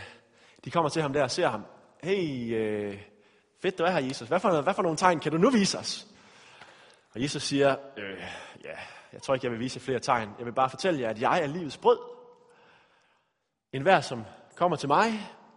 de 0.64 0.70
kommer 0.70 0.88
til 0.88 1.02
ham 1.02 1.12
der 1.12 1.22
og 1.22 1.30
ser 1.30 1.48
ham. 1.48 1.64
Hey, 2.02 2.54
øh, 2.56 3.02
fedt 3.62 3.78
du 3.78 3.84
er 3.84 3.90
her, 3.90 4.00
Jesus. 4.00 4.28
Hvad 4.28 4.40
for, 4.40 4.60
hvad 4.60 4.74
for 4.74 4.82
nogle 4.82 4.96
tegn 4.96 5.20
kan 5.20 5.32
du 5.32 5.38
nu 5.38 5.50
vise 5.50 5.78
os? 5.78 6.06
Og 7.14 7.22
Jesus 7.22 7.42
siger, 7.42 7.76
øh, 7.96 8.18
ja, 8.64 8.76
jeg 9.12 9.22
tror 9.22 9.34
ikke, 9.34 9.44
jeg 9.44 9.52
vil 9.52 9.60
vise 9.60 9.80
flere 9.80 9.98
tegn. 9.98 10.30
Jeg 10.38 10.46
vil 10.46 10.52
bare 10.52 10.70
fortælle 10.70 11.00
jer, 11.00 11.10
at 11.10 11.20
jeg 11.20 11.42
er 11.42 11.46
livets 11.46 11.78
brød. 11.78 11.98
En 13.72 13.82
hver, 13.82 14.00
som 14.00 14.24
kommer 14.56 14.76
til 14.76 14.88
mig, 14.88 15.12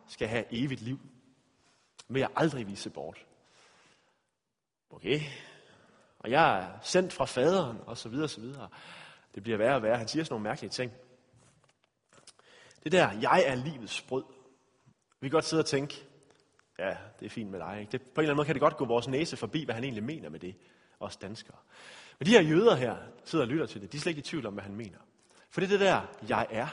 skal 0.08 0.28
have 0.28 0.46
evigt 0.52 0.82
liv. 0.82 1.00
Men 2.08 2.20
jeg 2.20 2.30
aldrig 2.36 2.68
vise 2.68 2.90
bort. 2.90 3.26
Okay. 4.96 5.22
Og 6.20 6.32
jeg 6.32 6.60
er 6.60 6.80
sendt 6.82 7.14
fra 7.14 7.26
faderen, 7.26 7.78
og 7.86 7.98
så 7.98 8.10
videre, 8.10 8.26
og 8.26 8.30
så 8.30 8.42
videre. 8.42 8.70
Det 9.36 9.44
bliver 9.44 9.58
værre 9.58 9.76
og 9.76 9.84
værre. 9.84 9.98
Han 9.98 10.08
siger 10.08 10.24
sådan 10.24 10.34
nogle 10.34 10.44
mærkelige 10.44 10.70
ting. 10.70 10.92
Det 12.84 12.92
der, 12.92 13.12
jeg 13.22 13.44
er 13.46 13.56
livets 13.56 14.02
brød. 14.02 14.24
Vi 15.20 15.30
kan 15.30 15.32
godt 15.32 15.46
sidde 15.46 15.62
og 15.62 15.66
tænke, 15.66 16.06
ja, 16.80 16.98
det 17.20 17.26
er 17.26 17.30
fint 17.30 17.52
med 17.52 17.60
dig. 17.60 17.80
Ikke? 17.80 17.92
Det, 17.92 18.02
på 18.02 18.08
en 18.08 18.12
eller 18.24 18.30
anden 18.30 18.36
måde 18.36 18.46
kan 18.46 18.56
det 18.56 18.62
godt 18.62 18.78
gå 18.78 18.86
vores 18.86 19.08
næse 19.08 19.38
forbi, 19.38 19.64
hvad 19.64 19.76
han 19.76 19.84
egentlig 19.84 20.04
mener 20.04 20.30
med 20.30 20.40
det, 20.40 20.56
os 21.00 21.18
danskere. 21.18 21.58
Men 22.20 22.26
de 22.26 22.32
her 22.32 22.42
jøder 22.42 22.76
her, 22.76 22.98
sidder 23.26 23.46
og 23.46 23.50
lytter 23.50 23.66
til 23.66 23.82
det, 23.82 23.92
de 23.92 23.98
er 23.98 24.02
slet 24.02 24.10
ikke 24.12 24.20
i 24.20 24.24
tvivl 24.24 24.46
om, 24.46 24.54
hvad 24.54 24.64
han 24.64 24.76
mener. 24.76 24.98
For 25.50 25.62
det 25.62 25.70
det 25.70 25.80
der, 25.80 26.02
jeg 26.30 26.48
er. 26.50 26.68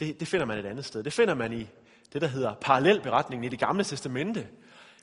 Det, 0.00 0.20
det 0.20 0.28
finder 0.28 0.46
man 0.46 0.58
et 0.58 0.66
andet 0.66 0.84
sted. 0.84 1.02
Det 1.02 1.12
finder 1.12 1.34
man 1.34 1.52
i 1.52 1.68
det, 2.12 2.22
der 2.22 2.28
hedder 2.28 2.54
parallelberetningen 2.54 3.44
i 3.44 3.48
det 3.48 3.58
gamle 3.58 3.84
testamente, 3.84 4.48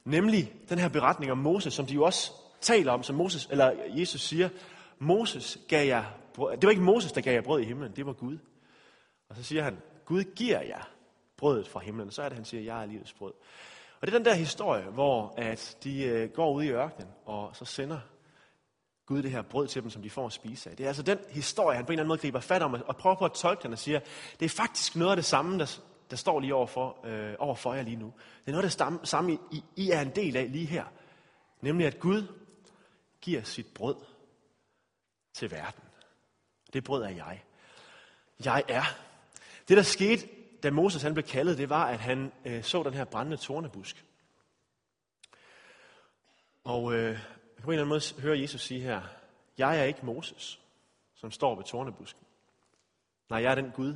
Nemlig 0.05 0.53
den 0.69 0.79
her 0.79 0.89
beretning 0.89 1.31
om 1.31 1.37
Moses, 1.37 1.73
som 1.73 1.85
de 1.85 1.93
jo 1.93 2.03
også 2.03 2.31
taler 2.61 2.91
om, 2.91 3.03
som 3.03 3.15
Moses, 3.15 3.47
eller 3.51 3.71
Jesus 3.87 4.21
siger, 4.21 4.49
Moses 4.99 5.57
gav 5.67 5.87
jer, 5.87 6.03
brød. 6.33 6.57
det 6.57 6.63
var 6.63 6.69
ikke 6.69 6.83
Moses, 6.83 7.11
der 7.11 7.21
gav 7.21 7.33
jer 7.33 7.41
brød 7.41 7.61
i 7.61 7.65
himlen, 7.65 7.91
det 7.95 8.05
var 8.05 8.13
Gud. 8.13 8.37
Og 9.29 9.35
så 9.35 9.43
siger 9.43 9.63
han, 9.63 9.77
Gud 10.05 10.23
giver 10.23 10.61
jer 10.61 10.89
brødet 11.37 11.67
fra 11.67 11.79
himlen. 11.79 12.11
Så 12.11 12.21
er 12.21 12.29
det, 12.29 12.35
han 12.35 12.45
siger, 12.45 12.63
jeg 12.63 12.81
er 12.81 12.85
livets 12.85 13.13
brød. 13.13 13.33
Og 14.01 14.07
det 14.07 14.13
er 14.13 14.17
den 14.17 14.25
der 14.25 14.33
historie, 14.33 14.83
hvor 14.83 15.33
at 15.37 15.77
de 15.83 16.03
øh, 16.03 16.29
går 16.29 16.53
ud 16.53 16.63
i 16.63 16.69
ørkenen, 16.69 17.09
og 17.25 17.49
så 17.53 17.65
sender 17.65 17.99
Gud 19.05 19.23
det 19.23 19.31
her 19.31 19.41
brød 19.41 19.67
til 19.67 19.81
dem, 19.81 19.89
som 19.89 20.01
de 20.01 20.09
får 20.09 20.25
at 20.25 20.33
spise 20.33 20.69
af. 20.69 20.77
Det 20.77 20.83
er 20.83 20.87
altså 20.87 21.03
den 21.03 21.17
historie, 21.29 21.75
han 21.75 21.85
på 21.85 21.91
en 21.91 21.93
eller 21.93 22.03
anden 22.03 22.07
måde 22.07 22.19
griber 22.19 22.39
fat 22.39 22.61
om, 22.61 22.73
og 22.87 22.97
prøver 22.97 23.15
på 23.15 23.25
at 23.25 23.31
tolke 23.31 23.63
den 23.63 23.73
og 23.73 23.79
siger, 23.79 23.99
det 24.39 24.45
er 24.45 24.49
faktisk 24.49 24.95
noget 24.95 25.11
af 25.11 25.17
det 25.17 25.25
samme, 25.25 25.59
der, 25.59 25.79
der 26.09 26.15
står 26.15 26.39
lige 26.39 26.55
overfor, 26.55 27.05
øh, 27.05 27.35
overfor 27.39 27.73
jer 27.73 27.83
lige 27.83 27.95
nu. 27.95 28.13
Det 28.39 28.47
er 28.47 28.51
noget, 28.51 28.79
der 28.79 28.99
samme 29.03 29.33
I, 29.51 29.63
I 29.75 29.89
er 29.89 30.01
en 30.01 30.15
del 30.15 30.37
af 30.37 30.51
lige 30.51 30.65
her. 30.65 30.85
Nemlig 31.61 31.87
at 31.87 31.99
Gud 31.99 32.27
giver 33.21 33.43
sit 33.43 33.67
brød 33.75 33.95
til 35.33 35.51
verden. 35.51 35.83
Det 36.73 36.83
brød 36.83 37.03
er 37.03 37.09
jeg. 37.09 37.43
Jeg 38.45 38.63
er. 38.67 38.83
Det, 39.67 39.77
der 39.77 39.83
skete, 39.83 40.27
da 40.63 40.71
Moses 40.71 41.01
han 41.01 41.13
blev 41.13 41.25
kaldet, 41.25 41.57
det 41.57 41.69
var, 41.69 41.85
at 41.85 41.99
han 41.99 42.31
øh, 42.45 42.63
så 42.63 42.83
den 42.83 42.93
her 42.93 43.05
brændende 43.05 43.37
tornebusk. 43.37 44.05
Og 46.63 46.93
øh, 46.93 47.19
på 47.63 47.71
en 47.71 47.73
eller 47.73 47.85
anden 47.85 47.87
måde 47.87 48.21
hører 48.21 48.35
Jesus 48.35 48.61
sige 48.61 48.81
her, 48.81 49.01
jeg 49.57 49.79
er 49.79 49.83
ikke 49.83 50.05
Moses, 50.05 50.61
som 51.15 51.31
står 51.31 51.55
ved 51.55 51.63
tornebusken. 51.63 52.23
Nej, 53.29 53.41
jeg 53.41 53.51
er 53.51 53.55
den 53.55 53.71
Gud, 53.71 53.95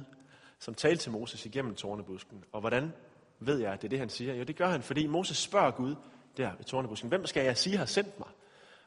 som 0.64 0.74
talte 0.74 1.04
til 1.04 1.12
Moses 1.12 1.46
igennem 1.46 1.76
tornebusken. 1.76 2.44
Og 2.52 2.60
hvordan 2.60 2.94
ved 3.40 3.60
jeg, 3.60 3.74
at 3.74 3.82
det 3.82 3.88
er 3.88 3.90
det, 3.90 4.00
han 4.00 4.10
siger? 4.10 4.34
Jo, 4.34 4.44
det 4.44 4.56
gør 4.56 4.68
han, 4.68 4.82
fordi 4.82 5.08
Moses 5.08 5.38
spørger 5.38 5.72
Gud 5.72 5.96
der 6.38 6.56
ved 6.56 6.66
tornebusken, 6.66 7.10
hvem 7.10 7.26
skal 7.26 7.44
jeg 7.44 7.58
sige 7.58 7.78
har 7.78 7.86
sendt 7.86 8.20
mig? 8.20 8.28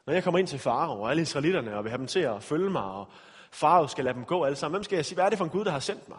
Når 0.05 0.13
jeg 0.13 0.23
kommer 0.23 0.39
ind 0.39 0.47
til 0.47 0.59
Farao 0.59 1.01
og 1.01 1.09
alle 1.09 1.21
israelitterne 1.21 1.77
og 1.77 1.83
vil 1.83 1.89
have 1.89 1.97
dem 1.97 2.07
til 2.07 2.19
at 2.19 2.43
følge 2.43 2.69
mig, 2.69 2.83
og 2.83 3.07
Farao 3.51 3.87
skal 3.87 4.05
lade 4.05 4.15
dem 4.15 4.25
gå 4.25 4.43
alle 4.43 4.55
sammen, 4.55 4.73
hvem 4.73 4.83
skal 4.83 4.95
jeg 4.95 5.05
sige, 5.05 5.15
hvad 5.15 5.25
er 5.25 5.29
det 5.29 5.37
for 5.37 5.45
en 5.45 5.51
Gud, 5.51 5.65
der 5.65 5.71
har 5.71 5.79
sendt 5.79 6.09
mig? 6.09 6.17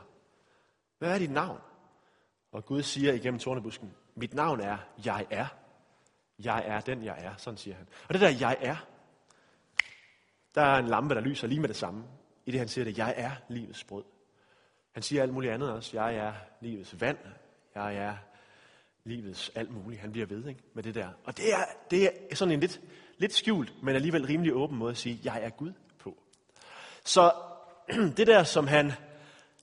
Hvad 0.99 1.15
er 1.15 1.19
dit 1.19 1.31
navn? 1.31 1.59
Og 2.53 2.65
Gud 2.65 2.83
siger 2.83 3.13
igennem 3.13 3.39
tornebusken, 3.39 3.95
mit 4.15 4.35
navn 4.35 4.61
er, 4.61 4.77
jeg 5.05 5.27
er. 5.31 5.47
Jeg 6.39 6.63
er 6.67 6.81
den, 6.81 7.05
jeg 7.05 7.17
er. 7.19 7.35
Sådan 7.37 7.59
siger 7.59 7.77
han. 7.77 7.87
Og 8.09 8.15
det 8.15 8.21
der, 8.21 8.29
jeg 8.29 8.57
er, 8.61 8.77
der 10.55 10.63
er 10.63 10.79
en 10.79 10.87
lampe, 10.87 11.15
der 11.15 11.21
lyser 11.21 11.47
lige 11.47 11.61
med 11.61 11.69
det 11.69 11.77
samme. 11.77 12.05
I 12.47 12.51
det, 12.51 12.59
han 12.59 12.69
siger 12.69 12.85
det, 12.85 12.99
jeg 12.99 13.15
er 13.17 13.31
livets 13.49 13.85
brød. 13.85 14.05
Han 14.93 15.03
siger 15.03 15.23
alt 15.23 15.35
muligt 15.35 15.53
andet 15.53 15.73
også. 15.73 15.91
Jeg 15.97 16.17
er 16.17 16.33
livets 16.61 17.01
vand. 17.01 17.19
Jeg 17.75 17.97
er 17.97 18.17
livets 19.05 19.51
alt 19.55 19.71
muligt. 19.71 20.01
Han 20.01 20.13
bliver 20.13 20.27
ved 20.27 20.47
ikke, 20.49 20.63
med 20.75 20.83
det 20.83 20.95
der. 20.95 21.09
Og 21.25 21.37
det 21.37 21.55
er, 21.55 21.65
det 21.91 22.11
er 22.31 22.35
sådan 22.35 22.55
en 22.55 22.61
lidt, 22.61 22.81
lidt 23.19 23.35
skjult, 23.35 23.83
men 23.83 23.95
alligevel 23.95 24.27
rimelig 24.27 24.55
åben 24.55 24.79
måde 24.79 24.91
at 24.91 24.97
sige, 24.97 25.21
jeg 25.25 25.43
er 25.43 25.51
Gud 25.51 25.73
på. 25.99 26.17
Så 27.05 27.33
det 28.17 28.27
der, 28.27 28.45
som 28.45 28.67
han 28.67 28.93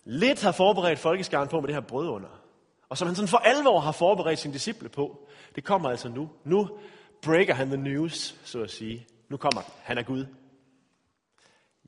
lidt 0.03 0.41
har 0.41 0.51
forberedt 0.51 0.99
folkeskaren 0.99 1.47
på 1.47 1.59
med 1.59 1.67
det 1.67 1.75
her 1.75 1.81
brød 1.81 2.07
under, 2.07 2.41
og 2.89 2.97
som 2.97 3.07
han 3.07 3.15
sådan 3.15 3.27
for 3.27 3.37
alvor 3.37 3.79
har 3.79 3.91
forberedt 3.91 4.39
sine 4.39 4.53
disciple 4.53 4.89
på, 4.89 5.27
det 5.55 5.63
kommer 5.63 5.89
altså 5.89 6.09
nu. 6.09 6.29
Nu 6.43 6.79
breaker 7.21 7.53
han 7.53 7.67
the 7.67 7.77
news, 7.77 8.35
så 8.43 8.61
at 8.63 8.71
sige. 8.71 9.07
Nu 9.29 9.37
kommer 9.37 9.61
den. 9.61 9.71
Han 9.83 9.97
er 9.97 10.03
Gud. 10.03 10.25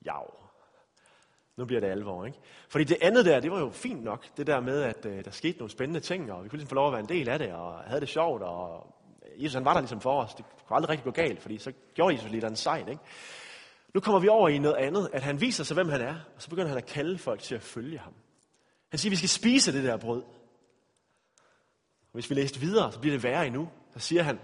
Ja. 0.05 0.19
Nu 1.57 1.65
bliver 1.65 1.81
det 1.81 1.87
alvor, 1.87 2.25
ikke? 2.25 2.37
Fordi 2.69 2.83
det 2.83 2.97
andet 3.01 3.25
der, 3.25 3.39
det 3.39 3.51
var 3.51 3.59
jo 3.59 3.69
fint 3.69 4.03
nok. 4.03 4.37
Det 4.37 4.47
der 4.47 4.59
med, 4.59 4.81
at 4.81 5.05
øh, 5.05 5.25
der 5.25 5.31
skete 5.31 5.57
nogle 5.57 5.71
spændende 5.71 5.99
ting, 5.99 6.31
og 6.31 6.43
vi 6.43 6.49
kunne 6.49 6.57
ligesom 6.57 6.69
få 6.69 6.75
lov 6.75 6.87
at 6.87 6.91
være 6.91 7.01
en 7.01 7.09
del 7.09 7.29
af 7.29 7.39
det, 7.39 7.53
og 7.53 7.79
havde 7.79 8.01
det 8.01 8.09
sjovt, 8.09 8.41
og 8.41 8.93
Jesus 9.37 9.53
han 9.53 9.65
var 9.65 9.73
der 9.73 9.81
ligesom 9.81 10.01
for 10.01 10.21
os. 10.21 10.33
Det 10.33 10.45
kunne 10.67 10.75
aldrig 10.75 10.89
rigtig 10.89 11.03
gå 11.03 11.11
galt, 11.11 11.41
fordi 11.41 11.57
så 11.57 11.71
gjorde 11.93 12.13
Jesus 12.15 12.31
lige 12.31 12.41
der 12.41 12.49
en 12.49 12.55
sejn, 12.55 12.87
ikke? 12.89 13.01
Nu 13.93 13.99
kommer 13.99 14.19
vi 14.19 14.27
over 14.27 14.49
i 14.49 14.57
noget 14.57 14.75
andet, 14.75 15.09
at 15.13 15.21
han 15.21 15.41
viser 15.41 15.63
sig, 15.63 15.73
hvem 15.73 15.89
han 15.89 16.01
er, 16.01 16.15
og 16.35 16.41
så 16.41 16.49
begynder 16.49 16.67
han 16.67 16.77
at 16.77 16.85
kalde 16.85 17.17
folk 17.17 17.41
til 17.41 17.55
at 17.55 17.61
følge 17.61 17.97
ham. 17.97 18.13
Han 18.89 18.99
siger, 18.99 19.09
at 19.09 19.11
vi 19.11 19.15
skal 19.15 19.29
spise 19.29 19.73
det 19.73 19.83
der 19.83 19.97
brød. 19.97 20.21
Og 22.01 22.13
hvis 22.13 22.29
vi 22.29 22.35
læste 22.35 22.59
videre, 22.59 22.91
så 22.91 22.99
bliver 22.99 23.15
det 23.15 23.23
værre 23.23 23.47
endnu. 23.47 23.69
Så 23.93 23.99
siger 23.99 24.23
han 24.23 24.35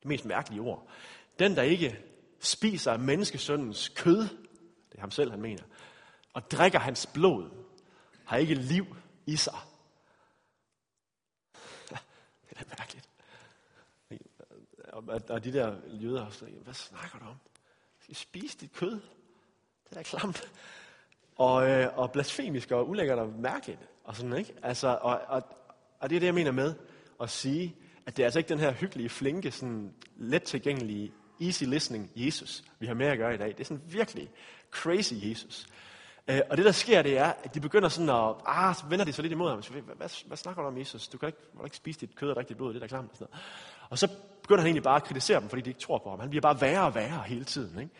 det 0.00 0.08
mest 0.08 0.24
mærkelige 0.24 0.60
ord. 0.60 0.86
Den, 1.38 1.56
der 1.56 1.62
ikke 1.62 1.98
spiser 2.40 2.92
af 2.92 2.98
menneskesøndens 2.98 3.88
kød, 3.88 4.18
det 4.18 4.98
er 4.98 5.00
ham 5.00 5.10
selv, 5.10 5.30
han 5.30 5.40
mener, 5.40 5.62
og 6.34 6.50
drikker 6.50 6.78
hans 6.78 7.06
blod, 7.06 7.50
har 8.24 8.36
ikke 8.36 8.54
liv 8.54 8.96
i 9.26 9.36
sig. 9.36 9.58
Det 12.48 12.58
er 12.58 12.64
da 12.64 12.74
mærkeligt. 12.78 13.08
Og 15.30 15.44
de 15.44 15.52
der 15.52 15.76
jøder, 15.86 16.44
hvad 16.64 16.74
snakker 16.74 17.18
du 17.18 17.24
om? 17.24 17.36
Skal 18.00 18.16
spise 18.16 18.58
dit 18.58 18.72
kød? 18.72 19.00
Det 19.90 19.98
er 19.98 20.02
klamt. 20.02 20.52
Og, 21.36 21.70
øh, 21.70 21.98
og 21.98 22.12
blasfemisk 22.12 22.70
og 22.70 22.88
ulækkert 22.88 23.18
og 23.18 23.28
mærkeligt. 23.28 23.80
Og 24.04 24.16
sådan, 24.16 24.36
ikke? 24.36 24.54
Altså, 24.62 24.88
og, 24.88 25.20
og, 25.28 25.42
og 26.00 26.10
det 26.10 26.16
er 26.16 26.20
det, 26.20 26.26
jeg 26.26 26.34
mener 26.34 26.50
med 26.52 26.74
at 27.20 27.30
sige, 27.30 27.76
at 28.06 28.16
det 28.16 28.22
er 28.22 28.26
altså 28.26 28.38
ikke 28.38 28.48
den 28.48 28.58
her 28.58 28.72
hyggelige, 28.72 29.08
flinke, 29.08 29.50
sådan 29.50 29.94
let 30.16 30.42
tilgængelige, 30.42 31.12
easy 31.40 31.64
listening 31.64 32.10
Jesus, 32.16 32.64
vi 32.78 32.86
har 32.86 32.94
med 32.94 33.06
at 33.06 33.18
gøre 33.18 33.34
i 33.34 33.38
dag. 33.38 33.48
Det 33.48 33.60
er 33.60 33.64
sådan 33.64 33.82
virkelig 33.86 34.30
crazy 34.70 35.14
Jesus. 35.14 35.66
Øh, 36.28 36.40
og 36.50 36.56
det, 36.56 36.64
der 36.64 36.72
sker, 36.72 37.02
det 37.02 37.18
er, 37.18 37.32
at 37.44 37.54
de 37.54 37.60
begynder 37.60 37.88
sådan 37.88 38.08
at, 38.08 38.34
ah, 38.46 38.74
så 38.74 38.86
vender 38.86 39.04
de 39.04 39.12
sig 39.12 39.22
lidt 39.22 39.32
imod 39.32 39.50
ham. 39.50 39.62
Hvad, 39.84 39.96
hvad, 39.96 40.26
hvad 40.26 40.36
snakker 40.36 40.62
du 40.62 40.68
om, 40.68 40.78
Jesus? 40.78 41.08
Du 41.08 41.18
kan 41.18 41.26
ikke, 41.26 41.38
du 41.52 41.56
kan 41.56 41.66
ikke 41.66 41.76
spise 41.76 42.00
dit 42.00 42.16
kød 42.16 42.30
og 42.30 42.36
rigtigt 42.36 42.56
blod, 42.56 42.72
det 42.72 42.80
der 42.80 42.88
klamt. 42.88 43.10
Og, 43.10 43.16
sådan 43.16 43.30
noget. 43.30 43.44
og 43.90 43.98
så 43.98 44.08
begynder 44.42 44.60
han 44.60 44.66
egentlig 44.66 44.82
bare 44.82 44.96
at 44.96 45.04
kritisere 45.04 45.40
dem, 45.40 45.48
fordi 45.48 45.62
de 45.62 45.70
ikke 45.70 45.80
tror 45.80 45.98
på 45.98 46.10
ham. 46.10 46.20
Han 46.20 46.30
bliver 46.30 46.42
bare 46.42 46.60
værre 46.60 46.84
og 46.84 46.94
værre 46.94 47.22
hele 47.26 47.44
tiden. 47.44 47.78
Ikke? 47.78 47.92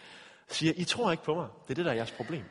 Siger, 0.49 0.73
I 0.76 0.85
tror 0.85 1.11
ikke 1.11 1.25
på 1.25 1.35
mig. 1.35 1.49
Det 1.64 1.71
er 1.71 1.75
det, 1.75 1.85
der 1.85 1.90
er 1.90 1.95
jeres 1.95 2.11
problem. 2.11 2.45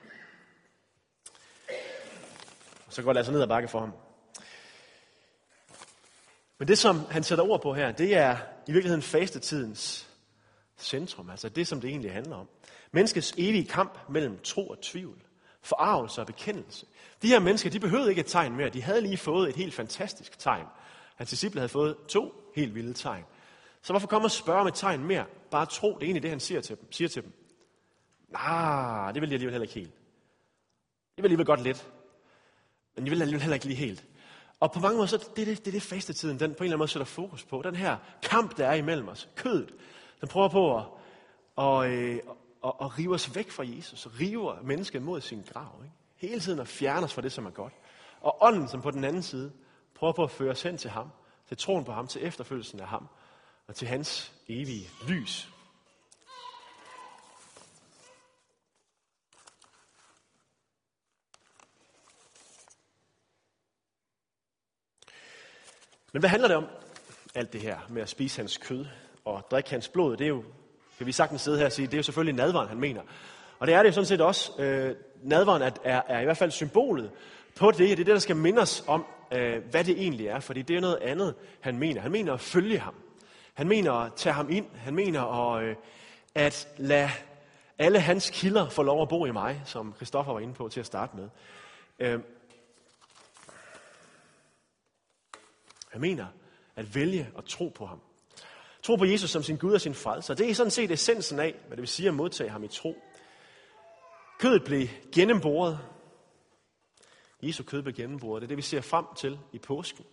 Og 2.88 2.94
så 2.94 3.02
går 3.02 3.14
det 3.14 3.18
altså 3.18 3.32
ned 3.32 3.42
ad 3.42 3.48
bakke 3.48 3.68
for 3.68 3.80
ham. 3.80 3.94
Men 6.58 6.68
det, 6.68 6.78
som 6.78 7.00
han 7.12 7.24
sætter 7.24 7.44
ord 7.44 7.62
på 7.62 7.74
her, 7.74 7.92
det 7.92 8.16
er 8.16 8.38
i 8.68 8.72
virkeligheden 8.72 9.02
fastetidens 9.02 10.10
centrum. 10.78 11.30
Altså 11.30 11.50
det, 11.50 11.68
som 11.68 11.82
det 11.82 11.90
egentlig 11.90 12.14
handler 12.14 12.36
om. 12.36 12.50
Menneskets 12.92 13.34
evige 13.38 13.66
kamp 13.66 14.00
mellem 14.10 14.40
tro 14.44 14.68
og 14.68 14.82
tvivl. 14.82 15.24
Forarvelse 15.64 16.22
og 16.22 16.28
bekendelse. 16.28 16.86
De 17.22 17.28
her 17.28 17.40
mennesker, 17.40 17.70
de 17.70 17.80
behøvede 17.80 18.10
ikke 18.10 18.20
et 18.20 18.26
tegn 18.26 18.56
mere. 18.56 18.70
De 18.70 18.82
havde 18.82 19.02
lige 19.02 19.18
fået 19.18 19.50
et 19.50 19.56
helt 19.56 19.74
fantastisk 19.74 20.40
tegn. 20.40 20.66
Hans 21.16 21.30
disciple 21.30 21.60
havde 21.60 21.70
fået 21.70 21.98
to 22.08 22.52
helt 22.56 22.76
vilde 22.76 22.94
tegn. 22.94 23.24
Så 23.82 23.94
hvorfor 23.94 24.08
komme 24.08 24.26
og 24.26 24.32
spørge 24.32 24.60
om 24.60 24.68
et 24.68 24.74
tegn 24.74 25.04
mere? 25.04 25.26
Bare 25.52 25.66
tro, 25.66 25.88
det 25.88 25.96
er 25.96 26.06
egentlig 26.06 26.24
det, 26.24 26.30
han 26.30 26.40
siger 26.40 26.62
til 26.62 26.78
dem. 26.78 26.92
Siger 26.92 27.08
til 27.08 27.24
dem. 27.24 27.32
Nej, 28.30 29.12
det 29.12 29.22
vil 29.22 29.30
de 29.30 29.34
alligevel 29.34 29.54
heller 29.54 29.64
ikke 29.64 29.74
helt. 29.74 29.94
Det 31.16 31.18
vil 31.18 31.24
alligevel 31.24 31.46
godt 31.46 31.64
lidt. 31.64 31.88
Men 32.96 33.06
de 33.06 33.10
vil 33.10 33.22
alligevel 33.22 33.42
heller 33.42 33.54
ikke 33.54 33.66
lige 33.66 33.78
helt. 33.78 34.06
Og 34.60 34.72
på 34.72 34.80
mange 34.80 34.96
måder, 34.96 35.08
så 35.08 35.18
det 35.36 35.42
er 35.42 35.46
det, 35.46 35.60
det, 35.60 35.68
er 35.68 35.72
det 35.72 35.82
fastetiden, 35.82 36.40
den 36.40 36.54
på 36.54 36.58
en 36.58 36.64
eller 36.64 36.64
anden 36.64 36.78
måde 36.78 36.88
sætter 36.90 37.06
fokus 37.06 37.44
på. 37.44 37.62
Den 37.64 37.76
her 37.76 37.98
kamp, 38.22 38.58
der 38.58 38.68
er 38.68 38.74
imellem 38.74 39.08
os. 39.08 39.30
Kødet, 39.36 39.74
den 40.22 40.30
prøver 40.30 40.48
på 40.48 40.78
at, 40.78 40.84
og, 41.56 41.92
øh, 41.92 42.20
og, 42.64 42.82
og 42.82 42.98
rive 42.98 43.14
os 43.14 43.36
væk 43.36 43.52
fra 43.52 43.64
Jesus. 43.68 44.08
River 44.20 44.62
mennesket 44.62 45.02
mod 45.02 45.22
sin 45.22 45.42
grav. 45.54 45.82
Ikke? 45.84 45.96
Hele 46.16 46.40
tiden 46.40 46.60
at 46.60 46.68
fjerne 46.68 47.06
os 47.06 47.14
fra 47.14 47.22
det, 47.22 47.32
som 47.32 47.46
er 47.46 47.52
godt. 47.52 47.74
Og 48.22 48.38
ånden, 48.42 48.68
som 48.68 48.82
på 48.82 48.92
den 48.92 49.04
anden 49.04 49.24
side, 49.24 49.52
prøver 49.96 50.14
på 50.14 50.24
at 50.24 50.32
føre 50.32 50.52
os 50.52 50.64
hen 50.64 50.78
til 50.78 50.90
ham. 50.90 51.10
Til 51.48 51.58
troen 51.58 51.86
på 51.86 51.92
ham, 51.92 52.08
til 52.08 52.26
efterfølgelsen 52.26 52.80
af 52.80 52.88
ham 52.88 53.08
og 53.68 53.76
til 53.76 53.88
hans 53.88 54.34
evige 54.48 54.90
lys. 55.08 55.50
Men 66.14 66.20
hvad 66.20 66.30
handler 66.30 66.48
det 66.48 66.58
om, 66.58 66.68
alt 67.36 67.54
det 67.54 67.62
her 67.62 67.80
med 67.90 68.02
at 68.02 68.10
spise 68.10 68.38
hans 68.38 68.58
kød 68.58 68.86
og 69.26 69.48
drikke 69.52 69.70
hans 69.70 69.90
blod? 69.90 70.18
Det 70.18 70.24
er 70.24 70.30
jo, 70.30 70.44
kan 70.98 71.08
vi 71.08 71.12
sagtens 71.12 71.42
sidde 71.42 71.58
her 71.58 71.66
og 71.66 71.72
sige, 71.72 71.86
det 71.86 71.94
er 71.94 71.98
jo 71.98 72.04
selvfølgelig 72.04 72.36
nadvaren, 72.36 72.68
han 72.68 72.80
mener. 72.80 73.02
Og 73.60 73.68
det 73.68 73.76
er 73.76 73.84
det 73.84 73.90
jo 73.90 73.94
sådan 73.94 74.06
set 74.06 74.22
også. 74.22 74.52
Øh, 74.62 74.96
nadvaren 75.24 75.62
er, 75.62 75.70
er, 75.84 76.02
er 76.08 76.20
i 76.20 76.24
hvert 76.24 76.38
fald 76.38 76.52
symbolet 76.52 77.12
på 77.56 77.72
det. 77.72 77.80
Det 77.80 77.92
er 77.92 77.96
det, 77.96 78.08
der 78.08 78.20
skal 78.20 78.36
minde 78.36 78.62
os 78.62 78.84
om, 78.88 79.06
øh, 79.32 79.64
hvad 79.72 79.84
det 79.84 80.02
egentlig 80.02 80.28
er. 80.28 80.40
Fordi 80.40 80.62
det 80.62 80.76
er 80.76 80.82
noget 80.82 80.98
andet, 81.02 81.36
han 81.62 81.78
mener. 81.78 82.02
Han 82.02 82.12
mener 82.12 82.34
at 82.34 82.40
følge 82.40 82.80
ham. 82.80 82.96
Han 83.54 83.68
mener 83.68 83.94
at 83.94 84.14
tage 84.14 84.34
ham 84.34 84.50
ind. 84.50 84.66
Han 84.76 84.96
mener 84.96 85.22
at, 85.22 85.64
øh, 85.64 85.76
at 86.36 86.68
lade 86.78 87.10
alle 87.78 88.00
hans 88.00 88.30
kilder 88.30 88.70
få 88.70 88.84
lov 88.84 89.02
at 89.02 89.10
bo 89.10 89.26
i 89.26 89.32
mig, 89.32 89.62
som 89.66 89.94
Christoffer 89.96 90.34
var 90.34 90.40
inde 90.40 90.54
på 90.54 90.70
til 90.70 90.80
at 90.80 90.86
starte 90.86 91.18
med. 91.18 91.30
Øh, 92.00 92.20
han 95.90 96.02
mener 96.02 96.26
at 96.76 96.96
vælge 96.96 97.30
at 97.38 97.46
tro 97.46 97.72
på 97.76 97.86
ham. 97.86 98.00
Tro 98.84 98.96
på 98.96 99.06
Jesus 99.06 99.30
som 99.30 99.44
sin 99.44 99.58
Gud 99.58 99.74
og 99.74 99.82
sin 99.82 99.94
frelser. 99.94 100.34
Det 100.34 100.50
er 100.50 100.56
sådan 100.56 100.72
set 100.72 100.92
essensen 100.92 101.40
af, 101.40 101.56
hvad 101.68 101.78
det 101.78 101.82
vil 101.82 101.88
sige 101.88 102.08
at 102.08 102.14
modtage 102.14 102.50
ham 102.50 102.64
i 102.64 102.68
tro. 102.68 102.96
Kødet 104.40 104.64
blev 104.64 104.88
gennemboret. 105.12 105.80
Jesu 107.42 107.64
kød 107.64 107.82
blev 107.82 107.96
gennemboret. 107.96 108.42
Det 108.42 108.46
er 108.46 108.48
det, 108.48 108.58
vi 108.58 108.62
ser 108.62 108.82
frem 108.82 109.06
til 109.18 109.40
i 109.52 109.60
påsken. 109.60 110.06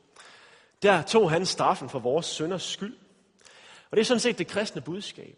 Der 0.82 1.02
tog 1.02 1.30
han 1.30 1.46
straffen 1.46 1.88
for 1.88 1.98
vores 1.98 2.26
sønders 2.26 2.62
skyld. 2.62 2.96
Og 3.90 3.96
det 3.96 4.00
er 4.00 4.04
sådan 4.04 4.20
set 4.20 4.38
det 4.38 4.46
kristne 4.46 4.82
budskab. 4.82 5.36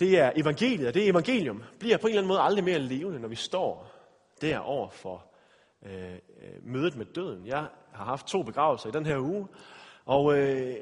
Det 0.00 0.18
er 0.18 0.32
evangeliet, 0.36 0.88
og 0.88 0.94
det 0.94 1.08
evangelium 1.08 1.62
bliver 1.78 1.96
på 1.96 2.06
en 2.06 2.10
eller 2.10 2.20
anden 2.20 2.28
måde 2.28 2.40
aldrig 2.40 2.64
mere 2.64 2.78
levende, 2.78 3.20
når 3.20 3.28
vi 3.28 3.36
står 3.36 3.92
derover 4.40 4.90
for 4.90 5.24
øh, 5.86 6.12
øh, 6.12 6.18
mødet 6.62 6.96
med 6.96 7.06
døden. 7.06 7.46
Jeg 7.46 7.66
har 7.92 8.04
haft 8.04 8.26
to 8.26 8.42
begravelser 8.42 8.88
i 8.88 8.92
den 8.92 9.06
her 9.06 9.18
uge, 9.18 9.46
og 10.04 10.38
øh, 10.38 10.76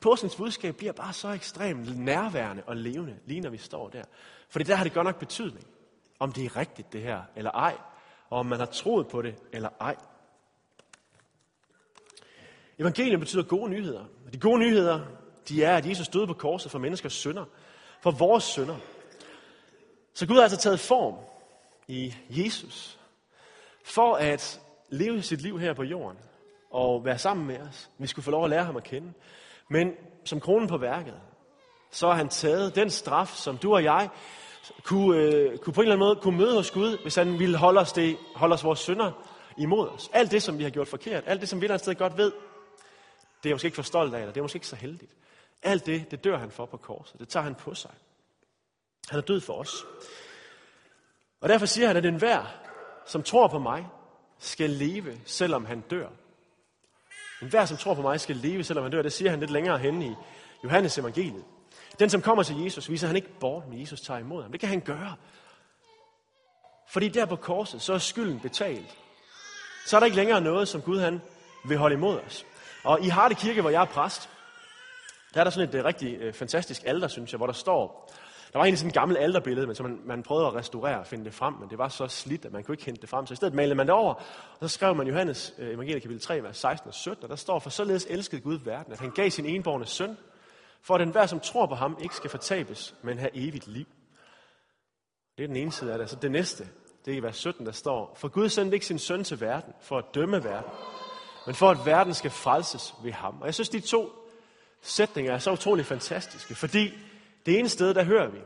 påskens 0.00 0.36
budskab 0.36 0.76
bliver 0.76 0.92
bare 0.92 1.12
så 1.12 1.28
ekstremt 1.28 1.98
nærværende 1.98 2.62
og 2.66 2.76
levende, 2.76 3.16
lige 3.26 3.40
når 3.40 3.50
vi 3.50 3.58
står 3.58 3.88
der. 3.88 4.02
Fordi 4.48 4.64
der 4.64 4.74
har 4.74 4.84
det 4.84 4.92
godt 4.92 5.04
nok 5.04 5.18
betydning, 5.18 5.66
om 6.18 6.32
det 6.32 6.44
er 6.44 6.56
rigtigt 6.56 6.92
det 6.92 7.02
her, 7.02 7.22
eller 7.36 7.50
ej, 7.50 7.76
og 8.30 8.38
om 8.38 8.46
man 8.46 8.58
har 8.58 8.66
troet 8.66 9.08
på 9.08 9.22
det, 9.22 9.34
eller 9.52 9.68
ej. 9.80 9.96
Evangeliet 12.78 13.20
betyder 13.20 13.42
gode 13.42 13.70
nyheder. 13.70 14.04
Og 14.26 14.32
De 14.32 14.38
gode 14.38 14.58
nyheder, 14.58 15.00
de 15.48 15.64
er, 15.64 15.76
at 15.76 15.86
Jesus 15.88 16.08
døde 16.08 16.26
på 16.26 16.34
korset 16.34 16.70
for 16.70 16.78
menneskers 16.78 17.12
synder. 17.12 17.44
For 18.00 18.10
vores 18.10 18.44
synder. 18.44 18.76
Så 20.14 20.26
Gud 20.26 20.36
har 20.36 20.42
altså 20.42 20.58
taget 20.58 20.80
form 20.80 21.14
i 21.88 22.14
Jesus. 22.30 22.98
For 23.84 24.14
at 24.14 24.60
leve 24.88 25.22
sit 25.22 25.40
liv 25.40 25.60
her 25.60 25.72
på 25.72 25.82
jorden. 25.82 26.18
Og 26.70 27.04
være 27.04 27.18
sammen 27.18 27.46
med 27.46 27.60
os. 27.60 27.90
Vi 27.98 28.06
skulle 28.06 28.24
få 28.24 28.30
lov 28.30 28.44
at 28.44 28.50
lære 28.50 28.64
ham 28.64 28.76
at 28.76 28.84
kende. 28.84 29.12
Men 29.74 29.92
som 30.24 30.40
kronen 30.40 30.68
på 30.68 30.76
værket, 30.76 31.14
så 31.90 32.06
har 32.06 32.14
han 32.14 32.28
taget 32.28 32.74
den 32.74 32.90
straf, 32.90 33.28
som 33.28 33.58
du 33.58 33.74
og 33.74 33.84
jeg 33.84 34.08
kunne, 34.82 35.18
øh, 35.18 35.58
kunne 35.58 35.74
på 35.74 35.80
en 35.80 35.84
eller 35.84 35.94
anden 35.94 36.06
måde 36.06 36.16
kunne 36.16 36.38
møde 36.38 36.54
hos 36.54 36.70
Gud, 36.70 36.98
hvis 37.02 37.14
han 37.14 37.38
ville 37.38 37.56
holde 37.56 37.80
os, 37.80 37.92
det, 37.92 38.16
holde 38.34 38.52
os 38.52 38.64
vores 38.64 38.78
synder 38.78 39.12
imod 39.58 39.88
os. 39.88 40.10
Alt 40.12 40.30
det, 40.30 40.42
som 40.42 40.58
vi 40.58 40.62
har 40.62 40.70
gjort 40.70 40.88
forkert, 40.88 41.24
alt 41.26 41.40
det, 41.40 41.48
som 41.48 41.60
vi 41.60 41.64
et 41.64 41.64
eller 41.64 41.74
andet 41.74 41.84
sted 41.84 41.94
godt 41.94 42.16
ved, 42.16 42.32
det 42.32 43.44
er 43.44 43.48
jeg 43.48 43.54
måske 43.54 43.66
ikke 43.66 43.74
for 43.74 43.82
stolt 43.82 44.14
af, 44.14 44.20
eller 44.20 44.32
det 44.32 44.40
er 44.40 44.44
måske 44.44 44.56
ikke 44.56 44.66
så 44.66 44.76
heldigt. 44.76 45.12
Alt 45.62 45.86
det, 45.86 46.10
det 46.10 46.24
dør 46.24 46.38
han 46.38 46.50
for 46.50 46.66
på 46.66 46.76
korset. 46.76 47.20
Det 47.20 47.28
tager 47.28 47.44
han 47.44 47.54
på 47.54 47.74
sig. 47.74 47.94
Han 49.08 49.18
er 49.18 49.22
død 49.22 49.40
for 49.40 49.52
os. 49.52 49.86
Og 51.40 51.48
derfor 51.48 51.66
siger 51.66 51.86
han, 51.86 51.96
at 51.96 52.06
enhver, 52.06 52.44
som 53.06 53.22
tror 53.22 53.48
på 53.48 53.58
mig, 53.58 53.86
skal 54.38 54.70
leve, 54.70 55.20
selvom 55.24 55.64
han 55.64 55.80
dør. 55.80 56.08
Men 57.44 57.50
hver, 57.50 57.64
som 57.64 57.76
tror 57.76 57.94
på 57.94 58.02
mig, 58.02 58.20
skal 58.20 58.36
leve, 58.36 58.64
selvom 58.64 58.84
han 58.84 58.92
dør. 58.92 59.02
Det 59.02 59.12
siger 59.12 59.30
han 59.30 59.40
lidt 59.40 59.50
længere 59.50 59.78
henne 59.78 60.06
i 60.06 60.14
Johannes 60.64 60.98
evangeliet. 60.98 61.44
Den, 61.98 62.10
som 62.10 62.22
kommer 62.22 62.42
til 62.42 62.62
Jesus, 62.62 62.90
viser 62.90 63.06
han 63.06 63.16
ikke 63.16 63.38
bort, 63.40 63.68
men 63.68 63.80
Jesus 63.80 64.00
tager 64.00 64.20
imod 64.20 64.42
ham. 64.42 64.52
Det 64.52 64.60
kan 64.60 64.68
han 64.68 64.80
gøre. 64.80 65.16
Fordi 66.88 67.08
der 67.08 67.26
på 67.26 67.36
korset, 67.36 67.82
så 67.82 67.92
er 67.94 67.98
skylden 67.98 68.40
betalt. 68.40 68.96
Så 69.86 69.96
er 69.96 70.00
der 70.00 70.04
ikke 70.04 70.16
længere 70.16 70.40
noget, 70.40 70.68
som 70.68 70.82
Gud 70.82 71.00
han 71.00 71.20
vil 71.68 71.78
holde 71.78 71.94
imod 71.94 72.20
os. 72.20 72.46
Og 72.84 73.00
i 73.00 73.08
Harte 73.08 73.34
Kirke, 73.34 73.60
hvor 73.60 73.70
jeg 73.70 73.82
er 73.82 73.86
præst, 73.86 74.28
der 75.34 75.40
er 75.40 75.44
der 75.44 75.50
sådan 75.50 75.68
et 75.68 75.74
øh, 75.74 75.84
rigtig 75.84 76.16
øh, 76.16 76.32
fantastisk 76.32 76.82
alter, 76.84 77.08
synes 77.08 77.32
jeg, 77.32 77.36
hvor 77.36 77.46
der 77.46 77.54
står, 77.54 78.12
der 78.54 78.58
var 78.58 78.64
egentlig 78.64 78.78
sådan 78.78 78.88
et 78.88 78.94
gammelt 78.94 79.20
alterbillede, 79.20 79.66
men 79.66 79.76
så 79.76 79.82
man, 79.82 80.00
man 80.04 80.22
prøvede 80.22 80.46
at 80.46 80.54
restaurere 80.54 80.98
og 80.98 81.06
finde 81.06 81.24
det 81.24 81.34
frem, 81.34 81.54
men 81.54 81.70
det 81.70 81.78
var 81.78 81.88
så 81.88 82.08
slidt, 82.08 82.44
at 82.44 82.52
man 82.52 82.64
kunne 82.64 82.72
ikke 82.72 82.84
hente 82.84 83.00
det 83.00 83.08
frem. 83.08 83.26
Så 83.26 83.32
i 83.32 83.36
stedet 83.36 83.54
malede 83.54 83.74
man 83.74 83.86
det 83.86 83.94
over, 83.94 84.14
og 84.14 84.58
så 84.60 84.68
skrev 84.68 84.94
man 84.94 85.06
Johannes 85.06 85.54
øh, 85.58 85.74
evangelie 85.74 86.00
kapitel 86.00 86.22
3, 86.22 86.42
vers 86.42 86.56
16 86.56 86.88
og 86.88 86.94
17, 86.94 87.24
og 87.24 87.30
der 87.30 87.36
står, 87.36 87.58
for 87.58 87.70
således 87.70 88.06
elskede 88.10 88.40
Gud 88.40 88.58
verden, 88.64 88.92
at 88.92 89.00
han 89.00 89.10
gav 89.10 89.30
sin 89.30 89.46
enborne 89.46 89.86
søn, 89.86 90.16
for 90.82 90.94
at 90.94 91.00
den 91.00 91.10
hver, 91.10 91.26
som 91.26 91.40
tror 91.40 91.66
på 91.66 91.74
ham, 91.74 91.98
ikke 92.02 92.14
skal 92.14 92.30
fortabes, 92.30 92.94
men 93.02 93.18
have 93.18 93.30
evigt 93.34 93.66
liv. 93.66 93.86
Det 95.36 95.42
er 95.42 95.46
den 95.46 95.56
ene 95.56 95.72
side 95.72 95.92
af 95.92 95.98
det. 95.98 96.10
Så 96.10 96.16
det 96.16 96.30
næste, 96.30 96.68
det 97.04 97.12
er 97.12 97.18
i 97.18 97.22
vers 97.22 97.36
17, 97.36 97.66
der 97.66 97.72
står, 97.72 98.14
for 98.16 98.28
Gud 98.28 98.48
sendte 98.48 98.74
ikke 98.74 98.86
sin 98.86 98.98
søn 98.98 99.24
til 99.24 99.40
verden 99.40 99.72
for 99.80 99.98
at 99.98 100.04
dømme 100.14 100.44
verden, 100.44 100.70
men 101.46 101.54
for 101.54 101.70
at 101.70 101.78
verden 101.86 102.14
skal 102.14 102.30
frelses 102.30 102.94
ved 103.02 103.12
ham. 103.12 103.40
Og 103.40 103.46
jeg 103.46 103.54
synes, 103.54 103.68
de 103.68 103.80
to 103.80 104.10
sætninger 104.82 105.32
er 105.34 105.38
så 105.38 105.52
utrolig 105.52 105.86
fantastiske, 105.86 106.54
fordi 106.54 106.92
det 107.46 107.58
ene 107.58 107.68
sted, 107.68 107.94
der 107.94 108.04
hører 108.04 108.28
vi, 108.28 108.38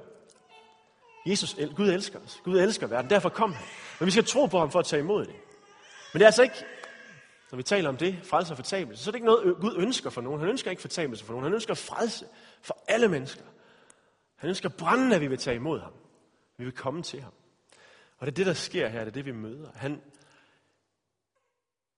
Jesus, 1.27 1.57
Gud 1.77 1.89
elsker 1.89 2.19
os. 2.21 2.41
Gud 2.45 2.59
elsker 2.59 2.87
verden, 2.87 3.11
derfor 3.11 3.29
kom 3.29 3.53
han. 3.53 3.67
Men 4.01 4.07
vi 4.07 4.11
skal 4.11 4.25
tro 4.25 4.47
på 4.47 4.59
ham 4.59 4.71
for 4.71 4.79
at 4.79 4.87
tage 4.87 5.01
imod 5.01 5.25
det. 5.25 5.35
Men 6.13 6.19
det 6.19 6.23
er 6.23 6.27
altså 6.27 6.43
ikke, 6.43 6.65
når 7.51 7.57
vi 7.57 7.63
taler 7.63 7.89
om 7.89 7.97
det, 7.97 8.19
frelse 8.23 8.53
og 8.53 8.57
fortabelse, 8.57 9.05
så 9.05 9.11
er 9.11 9.13
det 9.13 9.17
ikke 9.17 9.27
noget, 9.27 9.57
Gud 9.61 9.75
ønsker 9.77 10.11
for 10.11 10.21
nogen. 10.21 10.41
Han 10.41 10.49
ønsker 10.49 10.71
ikke 10.71 10.81
fortabelse 10.81 11.25
for 11.25 11.33
nogen. 11.33 11.45
Han 11.45 11.55
ønsker 11.55 11.75
frelse 11.75 12.27
for 12.63 12.85
alle 12.89 13.09
mennesker. 13.09 13.45
Han 14.37 14.49
ønsker 14.49 14.69
brændende, 14.69 15.15
at 15.15 15.21
vi 15.21 15.27
vil 15.27 15.39
tage 15.39 15.57
imod 15.57 15.81
ham. 15.81 15.93
Vi 16.57 16.65
vil 16.65 16.73
komme 16.73 17.03
til 17.03 17.21
ham. 17.21 17.33
Og 18.19 18.27
det 18.27 18.33
er 18.33 18.37
det, 18.37 18.47
der 18.47 18.53
sker 18.53 18.89
her. 18.89 18.99
Det 18.99 19.09
er 19.09 19.13
det, 19.13 19.27
vi 19.27 19.33
møder. 19.33 19.71
Han, 19.75 20.03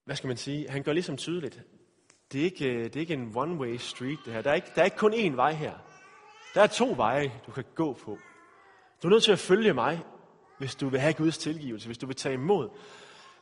hvad 0.05 0.17
skal 0.17 0.29
man 0.29 0.37
sige? 0.37 0.71
Han 0.71 0.83
gør 0.83 0.93
ligesom 0.93 1.17
tydeligt. 1.17 1.63
Det 2.33 2.41
er 2.41 2.45
ikke, 2.45 2.69
øh, 2.69 2.85
det 2.85 2.97
er 2.97 3.01
ikke 3.01 3.15
en 3.15 3.33
one-way 3.37 3.77
street, 3.77 4.19
det 4.25 4.33
her. 4.33 4.43
Der 4.43 4.51
er, 4.51 4.55
ikke, 4.55 4.71
der 4.75 4.81
er 4.81 4.85
ikke 4.85 4.97
kun 4.97 5.15
én 5.15 5.35
vej 5.35 5.53
her. 5.53 5.90
Der 6.55 6.63
er 6.63 6.67
to 6.67 6.95
veje, 6.97 7.33
du 7.47 7.53
kan 7.53 7.65
gå 7.75 7.93
på. 7.93 8.19
Du 9.03 9.09
er 9.09 9.11
nødt 9.11 9.25
til 9.25 9.33
at 9.33 9.39
følge 9.39 9.75
mig, 9.75 10.01
hvis 10.59 10.75
du 10.75 10.89
vil 10.89 11.01
have 11.01 11.15
Guds 11.15 11.39
tilgivelse, 11.39 11.89
hvis 11.89 11.99
du 11.99 12.07
vil 12.07 12.17
tage 12.17 12.35
imod 12.35 12.69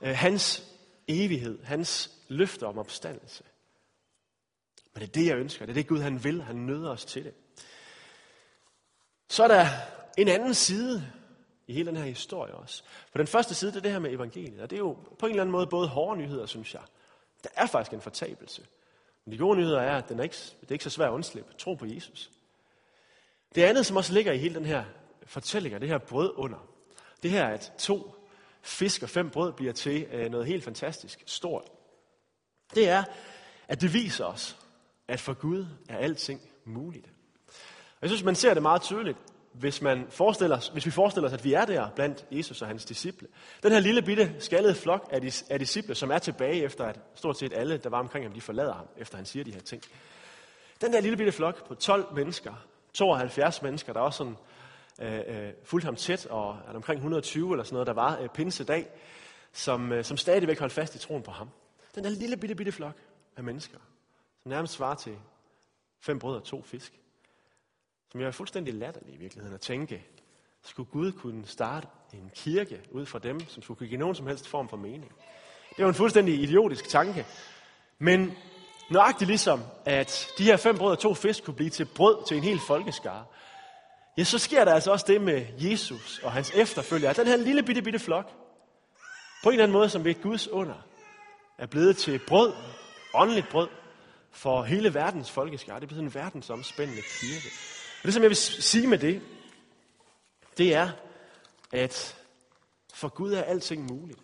øh, 0.01 0.17
hans 0.17 0.73
evighed, 1.09 1.63
hans 1.65 2.11
løfter 2.29 2.67
om 2.67 2.79
opstandelse. 2.79 3.45
Men 4.95 5.01
det 5.01 5.09
er 5.09 5.13
det, 5.13 5.27
jeg 5.27 5.37
ønsker. 5.37 5.67
Det 5.67 5.73
er 5.73 5.75
det, 5.75 5.87
Gud 5.87 6.01
han 6.01 6.25
vil. 6.25 6.43
Han 6.43 6.57
nøder 6.57 6.91
os 6.91 7.05
til 7.05 7.25
det. 7.25 7.35
Så 9.29 9.45
er 9.45 9.49
der 9.49 9.67
en 10.19 10.29
anden 10.29 10.55
side 10.55 11.13
i 11.67 11.73
hele 11.73 11.87
den 11.87 11.97
her 11.97 12.05
historie 12.05 12.55
også. 12.55 12.83
For 13.11 13.19
den 13.19 13.27
første 13.27 13.55
side, 13.55 13.71
det 13.71 13.77
er 13.77 13.83
det 13.83 13.93
her 13.93 13.99
med 13.99 14.13
evangeliet. 14.13 14.61
Og 14.61 14.71
det 14.71 14.77
er 14.77 14.81
jo 14.81 14.93
på 15.19 15.27
en 15.27 15.31
eller 15.31 15.43
anden 15.43 15.53
måde 15.53 15.67
både 15.67 15.89
hårde 15.89 16.21
nyheder, 16.21 16.47
synes 16.47 16.75
jeg. 16.75 16.83
Der 17.45 17.51
er 17.55 17.67
faktisk 17.67 17.93
en 17.93 18.01
fortabelse. 18.01 18.67
Men 19.25 19.33
de 19.33 19.39
gode 19.39 19.59
nyheder 19.59 19.81
er, 19.81 19.99
at 19.99 20.09
den 20.09 20.19
er 20.19 20.23
ikke, 20.23 20.37
det 20.61 20.69
er 20.69 20.73
ikke 20.73 20.85
så 20.85 20.91
svært 20.91 21.09
at 21.09 21.13
undslippe. 21.13 21.55
Tro 21.59 21.75
på 21.75 21.87
Jesus. 21.87 22.31
Det 23.55 23.63
andet, 23.63 23.87
som 23.87 23.97
også 23.97 24.13
ligger 24.13 24.33
i 24.33 24.39
hele 24.39 24.55
den 24.55 24.65
her 24.65 24.85
fortælling, 25.27 25.81
det 25.81 25.89
her 25.89 25.99
brød 25.99 26.33
under, 26.37 26.69
det 27.23 27.31
her, 27.31 27.47
at 27.47 27.73
to 27.79 28.15
fisk 28.63 29.03
og 29.03 29.09
fem 29.09 29.31
brød 29.31 29.53
bliver 29.53 29.73
til 29.73 30.07
øh, 30.13 30.31
noget 30.31 30.47
helt 30.47 30.65
fantastisk 30.65 31.23
stort, 31.27 31.65
det 32.75 32.89
er, 32.89 33.05
at 33.69 33.81
det 33.81 33.95
viser 33.95 34.25
os, 34.25 34.57
at 35.09 35.21
for 35.21 35.35
Gud 35.35 35.67
er 35.89 35.97
alting 35.97 36.41
muligt. 36.65 37.07
Og 37.91 38.03
jeg 38.03 38.11
synes, 38.11 38.25
man 38.25 38.35
ser 38.35 38.55
det 38.55 38.63
meget 38.63 38.83
tydeligt 38.83 39.19
hvis, 39.53 39.83
man 39.83 40.07
forestiller, 40.11 40.71
hvis 40.73 40.87
vi 40.87 40.91
forestiller 40.91 41.29
os, 41.29 41.35
at 41.35 41.45
vi 41.45 41.53
er 41.53 41.65
der 41.65 41.91
blandt 41.91 42.27
Jesus 42.31 42.63
og 42.63 42.69
hans 42.69 42.85
disciple. 42.85 43.29
Den 43.63 43.73
her 43.73 43.81
lille 43.81 44.03
bitte 44.03 44.35
skaldede 44.39 44.75
flok 44.75 45.09
af, 45.13 45.43
af 45.51 45.59
disciple, 45.59 45.95
som 45.95 46.11
er 46.11 46.19
tilbage 46.19 46.63
efter, 46.63 46.85
at 46.85 47.01
stort 47.15 47.39
set 47.39 47.53
alle, 47.53 47.77
der 47.77 47.91
var 47.91 47.99
omkring 47.99 48.25
ham, 48.25 48.33
de 48.33 48.41
forlader 48.41 48.75
ham, 48.75 48.87
efter 48.97 49.17
han 49.17 49.27
siger 49.27 49.45
de 49.45 49.53
her 49.53 49.61
ting. 49.61 49.83
Den 50.81 50.93
der 50.93 51.01
lille 51.01 51.17
bitte 51.17 51.33
flok 51.33 51.69
på 51.69 51.75
12 51.75 52.15
mennesker, 52.15 52.67
72 52.99 53.63
mennesker, 53.63 53.93
der 53.93 54.01
også 54.01 54.17
sådan 54.17 54.37
øh, 55.01 55.47
øh, 55.47 55.53
fulgte 55.65 55.85
ham 55.85 55.97
tæt, 55.97 56.27
og 56.27 56.59
er 56.69 56.75
omkring 56.75 56.99
120 56.99 57.53
eller 57.53 57.65
sådan 57.65 57.75
noget, 57.75 57.87
der 57.87 57.93
var 57.93 58.19
øh, 58.21 58.29
pinsedag, 58.29 58.87
som, 59.53 59.93
øh, 59.93 60.05
som 60.05 60.17
stadigvæk 60.17 60.59
holdt 60.59 60.73
fast 60.73 60.95
i 60.95 60.99
troen 60.99 61.23
på 61.23 61.31
ham. 61.31 61.49
Den 61.95 62.05
der 62.05 62.11
lille 62.11 62.37
bitte 62.37 62.55
bitte 62.55 62.73
flok 62.73 62.97
af 63.37 63.45
mennesker, 63.45 63.79
som 64.43 64.51
nærmest 64.51 64.73
svarer 64.73 64.95
til 64.95 65.17
fem 66.01 66.19
brød 66.19 66.37
og 66.37 66.45
to 66.45 66.63
fisk 66.63 66.93
som 68.13 68.21
jeg 68.21 68.27
er 68.27 68.31
fuldstændig 68.31 68.75
latterlig 68.75 69.15
i 69.15 69.17
virkeligheden 69.17 69.55
at 69.55 69.61
tænke, 69.61 70.05
skulle 70.63 70.91
Gud 70.91 71.13
kunne 71.13 71.47
starte 71.47 71.89
en 72.13 72.31
kirke 72.35 72.81
ud 72.91 73.07
fra 73.07 73.19
dem, 73.19 73.41
som 73.49 73.63
skulle 73.63 73.79
kunne 73.79 73.89
give 73.89 74.01
nogen 74.01 74.15
som 74.15 74.27
helst 74.27 74.49
form 74.49 74.69
for 74.69 74.77
mening. 74.77 75.13
Det 75.77 75.85
var 75.85 75.89
en 75.89 75.95
fuldstændig 75.95 76.41
idiotisk 76.43 76.89
tanke. 76.89 77.27
Men 77.99 78.33
nøjagtigt 78.91 79.29
ligesom, 79.29 79.63
at 79.85 80.29
de 80.39 80.45
her 80.45 80.57
fem 80.57 80.79
brød 80.79 80.93
og 80.93 80.99
to 80.99 81.15
fisk 81.15 81.45
kunne 81.45 81.55
blive 81.55 81.71
til 81.71 81.85
brød 81.85 82.27
til 82.29 82.37
en 82.37 82.43
hel 82.43 82.61
folkeskare, 82.67 83.25
ja, 84.19 84.25
så 84.25 84.39
sker 84.39 84.65
der 84.65 84.75
altså 84.75 84.91
også 84.91 85.05
det 85.09 85.21
med 85.21 85.47
Jesus 85.59 86.21
og 86.23 86.33
hans 86.33 86.51
efterfølgere, 86.55 87.13
den 87.13 87.27
her 87.27 87.37
lille 87.37 87.63
bitte 87.63 87.83
bitte 87.83 87.99
flok, 87.99 88.31
på 89.43 89.49
en 89.49 89.53
eller 89.53 89.65
anden 89.65 89.79
måde, 89.79 89.89
som 89.89 90.05
ved 90.05 90.23
Guds 90.23 90.49
under, 90.49 90.87
er 91.59 91.67
blevet 91.67 91.97
til 91.97 92.21
brød, 92.27 92.53
åndeligt 93.15 93.49
brød, 93.49 93.69
for 94.31 94.63
hele 94.63 94.95
verdens 94.95 95.31
folkeskare. 95.31 95.77
Det 95.77 95.83
er 95.83 95.89
blevet 95.89 96.03
en 96.03 96.15
verdensomspændende 96.15 97.03
kirke. 97.03 97.49
Og 98.01 98.05
det, 98.05 98.15
som 98.15 98.23
jeg 98.23 98.31
vil 98.31 98.37
sige 98.37 98.87
med 98.87 98.99
det, 98.99 99.23
det 100.59 100.75
er, 100.75 100.91
at 101.73 102.17
for 102.95 103.09
Gud 103.09 103.33
er 103.33 103.43
alting 103.43 103.93
muligt. 103.93 104.19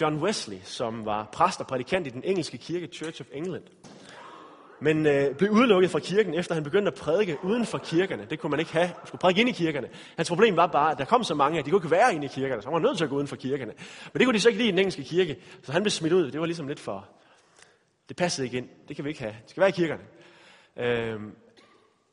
John 0.00 0.16
Wesley, 0.16 0.58
som 0.64 1.04
var 1.04 1.28
præst 1.32 1.60
og 1.60 1.66
prædikant 1.66 2.06
i 2.06 2.10
den 2.10 2.24
engelske 2.24 2.58
kirke 2.58 2.86
Church 2.86 3.20
of 3.20 3.26
England, 3.32 3.64
men 4.80 5.06
øh, 5.06 5.34
blev 5.34 5.50
udelukket 5.50 5.90
fra 5.90 5.98
kirken, 5.98 6.34
efter 6.34 6.54
han 6.54 6.64
begyndte 6.64 6.88
at 6.88 6.94
prædike 6.94 7.36
uden 7.42 7.66
for 7.66 7.78
kirkerne. 7.78 8.26
Det 8.30 8.38
kunne 8.38 8.50
man 8.50 8.60
ikke 8.60 8.72
have. 8.72 8.86
Han 8.86 9.06
skulle 9.06 9.20
prædike 9.20 9.40
ind 9.40 9.48
i 9.48 9.52
kirkerne. 9.52 9.88
Hans 10.16 10.28
problem 10.28 10.56
var 10.56 10.66
bare, 10.66 10.92
at 10.92 10.98
der 10.98 11.04
kom 11.04 11.24
så 11.24 11.34
mange, 11.34 11.58
at 11.58 11.64
de 11.64 11.70
kunne 11.70 11.78
ikke 11.78 11.90
være 11.90 12.14
inde 12.14 12.24
i 12.24 12.28
kirkerne, 12.28 12.62
så 12.62 12.68
han 12.68 12.74
var 12.74 12.88
nødt 12.88 12.98
til 12.98 13.04
at 13.04 13.10
gå 13.10 13.16
uden 13.16 13.26
for 13.26 13.36
kirkerne. 13.36 13.72
Men 14.12 14.18
det 14.18 14.26
kunne 14.26 14.34
de 14.34 14.40
så 14.40 14.48
ikke 14.48 14.58
lide 14.58 14.68
i 14.68 14.72
den 14.72 14.78
engelske 14.78 15.04
kirke, 15.04 15.36
så 15.62 15.72
han 15.72 15.82
blev 15.82 15.90
smidt 15.90 16.12
ud. 16.12 16.30
Det 16.30 16.40
var 16.40 16.46
ligesom 16.46 16.68
lidt 16.68 16.80
for... 16.80 17.08
Det 18.08 18.16
passede 18.16 18.46
ikke 18.46 18.58
ind. 18.58 18.68
Det 18.88 18.96
kan 18.96 19.04
vi 19.04 19.10
ikke 19.10 19.20
have. 19.20 19.34
Det 19.42 19.50
skal 19.50 19.60
være 19.60 19.68
i 19.68 19.72
kirkerne. 19.72 20.02
Øh, 20.76 21.20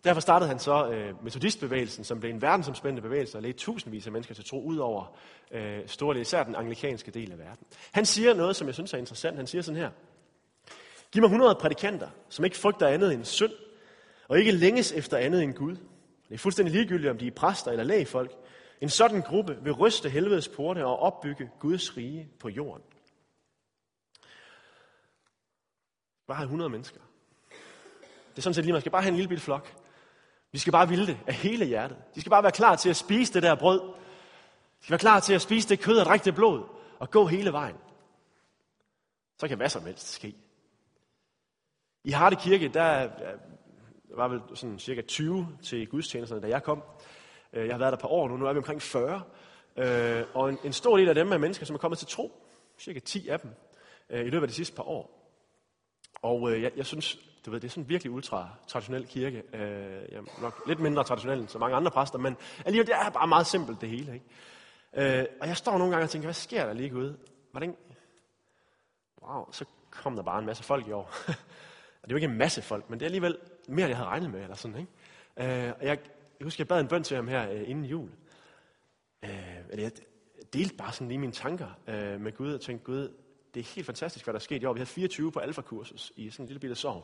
Derfor 0.05 0.21
startede 0.21 0.49
han 0.49 0.59
så 0.59 0.89
øh, 0.89 1.23
metodistbevægelsen, 1.23 2.03
som 2.03 2.19
blev 2.19 2.31
en 2.31 2.41
verdensomspændende 2.41 3.01
bevægelse, 3.01 3.37
og 3.37 3.41
ledte 3.41 3.59
tusindvis 3.59 4.05
af 4.05 4.11
mennesker 4.11 4.35
til 4.35 4.45
tro 4.45 4.63
ud 4.63 4.77
over 4.77 5.17
øh, 5.51 5.79
store 5.87 6.19
især 6.19 6.43
den 6.43 6.55
anglikanske 6.55 7.11
del 7.11 7.31
af 7.31 7.37
verden. 7.37 7.67
Han 7.91 8.05
siger 8.05 8.33
noget, 8.33 8.55
som 8.55 8.67
jeg 8.67 8.73
synes 8.73 8.93
er 8.93 8.97
interessant. 8.97 9.37
Han 9.37 9.47
siger 9.47 9.61
sådan 9.61 9.81
her. 9.81 9.89
Giv 11.11 11.21
mig 11.21 11.27
100 11.27 11.55
prædikanter, 11.55 12.09
som 12.29 12.45
ikke 12.45 12.57
frygter 12.57 12.87
andet 12.87 13.13
end 13.13 13.25
synd, 13.25 13.53
og 14.27 14.39
ikke 14.39 14.51
længes 14.51 14.91
efter 14.91 15.17
andet 15.17 15.43
end 15.43 15.53
Gud. 15.53 15.75
Det 16.29 16.33
er 16.33 16.37
fuldstændig 16.37 16.75
ligegyldigt, 16.75 17.11
om 17.11 17.17
de 17.17 17.27
er 17.27 17.31
præster 17.31 17.71
eller 17.71 17.83
lægefolk. 17.83 18.31
En 18.81 18.89
sådan 18.89 19.21
gruppe 19.21 19.57
vil 19.61 19.73
ryste 19.73 20.09
helvedes 20.09 20.47
porte 20.47 20.85
og 20.85 20.99
opbygge 20.99 21.49
Guds 21.59 21.97
rige 21.97 22.29
på 22.39 22.49
jorden. 22.49 22.83
Bare 26.27 26.43
100 26.43 26.69
mennesker. 26.69 26.99
Det 28.29 28.37
er 28.37 28.41
sådan 28.41 28.53
set 28.53 28.65
lige, 28.65 28.73
man 28.73 28.81
skal 28.81 28.91
bare 28.91 29.01
have 29.01 29.09
en 29.09 29.15
lille 29.15 29.29
bitte 29.29 29.43
flok. 29.43 29.73
Vi 30.51 30.59
skal 30.59 30.71
bare 30.71 30.89
ville 30.89 31.07
det 31.07 31.17
af 31.27 31.33
hele 31.33 31.65
hjertet. 31.65 31.97
De 32.15 32.21
skal 32.21 32.29
bare 32.29 32.43
være 32.43 32.51
klar 32.51 32.75
til 32.75 32.89
at 32.89 32.95
spise 32.95 33.33
det 33.33 33.43
der 33.43 33.55
brød. 33.55 33.79
De 34.79 34.83
skal 34.83 34.91
være 34.91 34.99
klar 34.99 35.19
til 35.19 35.33
at 35.33 35.41
spise 35.41 35.69
det 35.69 35.79
kød 35.79 35.97
og 35.97 36.05
drikke 36.05 36.25
det 36.25 36.35
blod 36.35 36.63
og 36.99 37.11
gå 37.11 37.25
hele 37.25 37.51
vejen. 37.51 37.75
Så 39.39 39.47
kan 39.47 39.57
hvad 39.57 39.69
som 39.69 39.85
helst 39.85 40.11
ske. 40.11 40.35
I 42.05 42.11
Harte 42.11 42.35
Kirke, 42.35 42.65
øh, 42.65 42.73
der 42.73 43.09
var 44.15 44.27
vel 44.27 44.41
sådan 44.53 44.79
cirka 44.79 45.01
20 45.01 45.47
til 45.63 45.87
gudstjenesterne, 45.87 46.41
da 46.41 46.47
jeg 46.47 46.63
kom. 46.63 46.83
Øh, 47.53 47.67
jeg 47.67 47.73
har 47.73 47.79
været 47.79 47.91
der 47.91 47.97
et 47.97 48.01
par 48.01 48.07
år 48.07 48.27
nu, 48.27 48.37
nu 48.37 48.45
er 48.45 48.53
vi 48.53 48.57
omkring 48.57 48.81
40. 48.81 49.21
Øh, 49.77 50.23
og 50.33 50.49
en, 50.49 50.57
en 50.63 50.73
stor 50.73 50.97
del 50.97 51.09
af 51.09 51.15
dem 51.15 51.31
er 51.31 51.37
mennesker, 51.37 51.65
som 51.65 51.73
er 51.73 51.77
kommet 51.77 51.97
til 51.97 52.07
tro. 52.07 52.31
Cirka 52.79 52.99
10 52.99 53.27
af 53.27 53.39
dem 53.39 53.51
i 54.09 54.29
løbet 54.29 54.41
af 54.41 54.47
de 54.47 54.53
sidste 54.53 54.75
par 54.75 54.83
år. 54.83 55.31
Og 56.21 56.61
jeg, 56.61 56.71
jeg 56.75 56.85
synes, 56.85 57.19
du 57.45 57.51
ved, 57.51 57.59
det 57.59 57.67
er 57.67 57.71
sådan 57.71 57.83
en 57.83 57.89
virkelig 57.89 58.11
ultra-traditionel 58.11 59.07
kirke. 59.07 59.43
Jeg 59.53 60.01
ja, 60.11 60.19
nok 60.41 60.61
lidt 60.67 60.79
mindre 60.79 61.03
traditionel 61.03 61.39
end 61.39 61.47
så 61.47 61.59
mange 61.59 61.75
andre 61.75 61.91
præster, 61.91 62.19
men 62.19 62.37
alligevel, 62.65 62.87
det 62.87 62.95
er 62.95 63.09
bare 63.09 63.27
meget 63.27 63.47
simpelt 63.47 63.81
det 63.81 63.89
hele. 63.89 64.13
Ikke? 64.13 64.25
Og 65.41 65.47
jeg 65.47 65.57
står 65.57 65.77
nogle 65.77 65.91
gange 65.91 66.05
og 66.05 66.09
tænker, 66.09 66.25
hvad 66.25 66.33
sker 66.33 66.65
der 66.65 66.73
lige 66.73 66.95
ude? 66.95 67.17
Hvordan? 67.51 67.75
Wow, 69.21 69.51
så 69.51 69.65
kom 69.91 70.15
der 70.15 70.23
bare 70.23 70.39
en 70.39 70.45
masse 70.45 70.63
folk 70.63 70.87
i 70.87 70.91
år. 70.91 71.11
og 72.05 72.09
det 72.09 72.15
er 72.15 72.19
jo 72.19 72.23
ikke 72.23 72.31
en 72.31 72.37
masse 72.37 72.61
folk, 72.61 72.89
men 72.89 72.99
det 72.99 73.05
er 73.05 73.07
alligevel 73.07 73.37
mere, 73.67 73.85
end 73.85 73.89
jeg 73.89 73.97
havde 73.97 74.09
regnet 74.09 74.31
med. 74.31 74.41
Eller 74.41 74.55
sådan, 74.55 74.77
ikke? 74.77 75.65
Øh, 75.67 75.73
og 75.79 75.85
jeg, 75.85 75.99
jeg 76.39 76.45
husker, 76.45 76.63
jeg 76.63 76.67
bad 76.67 76.79
en 76.79 76.87
bøn 76.87 77.03
til 77.03 77.15
ham 77.15 77.27
her 77.27 77.51
øh, 77.51 77.69
inden 77.69 77.85
jul. 77.85 78.11
Øh, 79.23 79.57
eller 79.69 79.83
jeg 79.83 79.91
delte 80.53 80.75
bare 80.75 80.91
sådan 80.91 81.07
lige 81.07 81.17
mine 81.17 81.31
tanker 81.31 81.67
øh, 81.87 82.21
med 82.21 82.31
Gud 82.31 82.53
og 82.53 82.61
tænkte, 82.61 82.85
Gud, 82.85 83.13
det 83.53 83.59
er 83.59 83.73
helt 83.75 83.85
fantastisk, 83.85 84.25
hvad 84.25 84.33
der 84.33 84.39
er 84.39 84.41
sket 84.41 84.61
i 84.63 84.65
år. 84.65 84.73
Vi 84.73 84.79
havde 84.79 84.89
24 84.89 85.31
på 85.31 85.39
alfakursus 85.39 86.11
i 86.15 86.29
sådan 86.29 86.43
en 86.43 86.47
lille 86.47 86.59
bitte 86.59 86.75
sovn. 86.75 87.03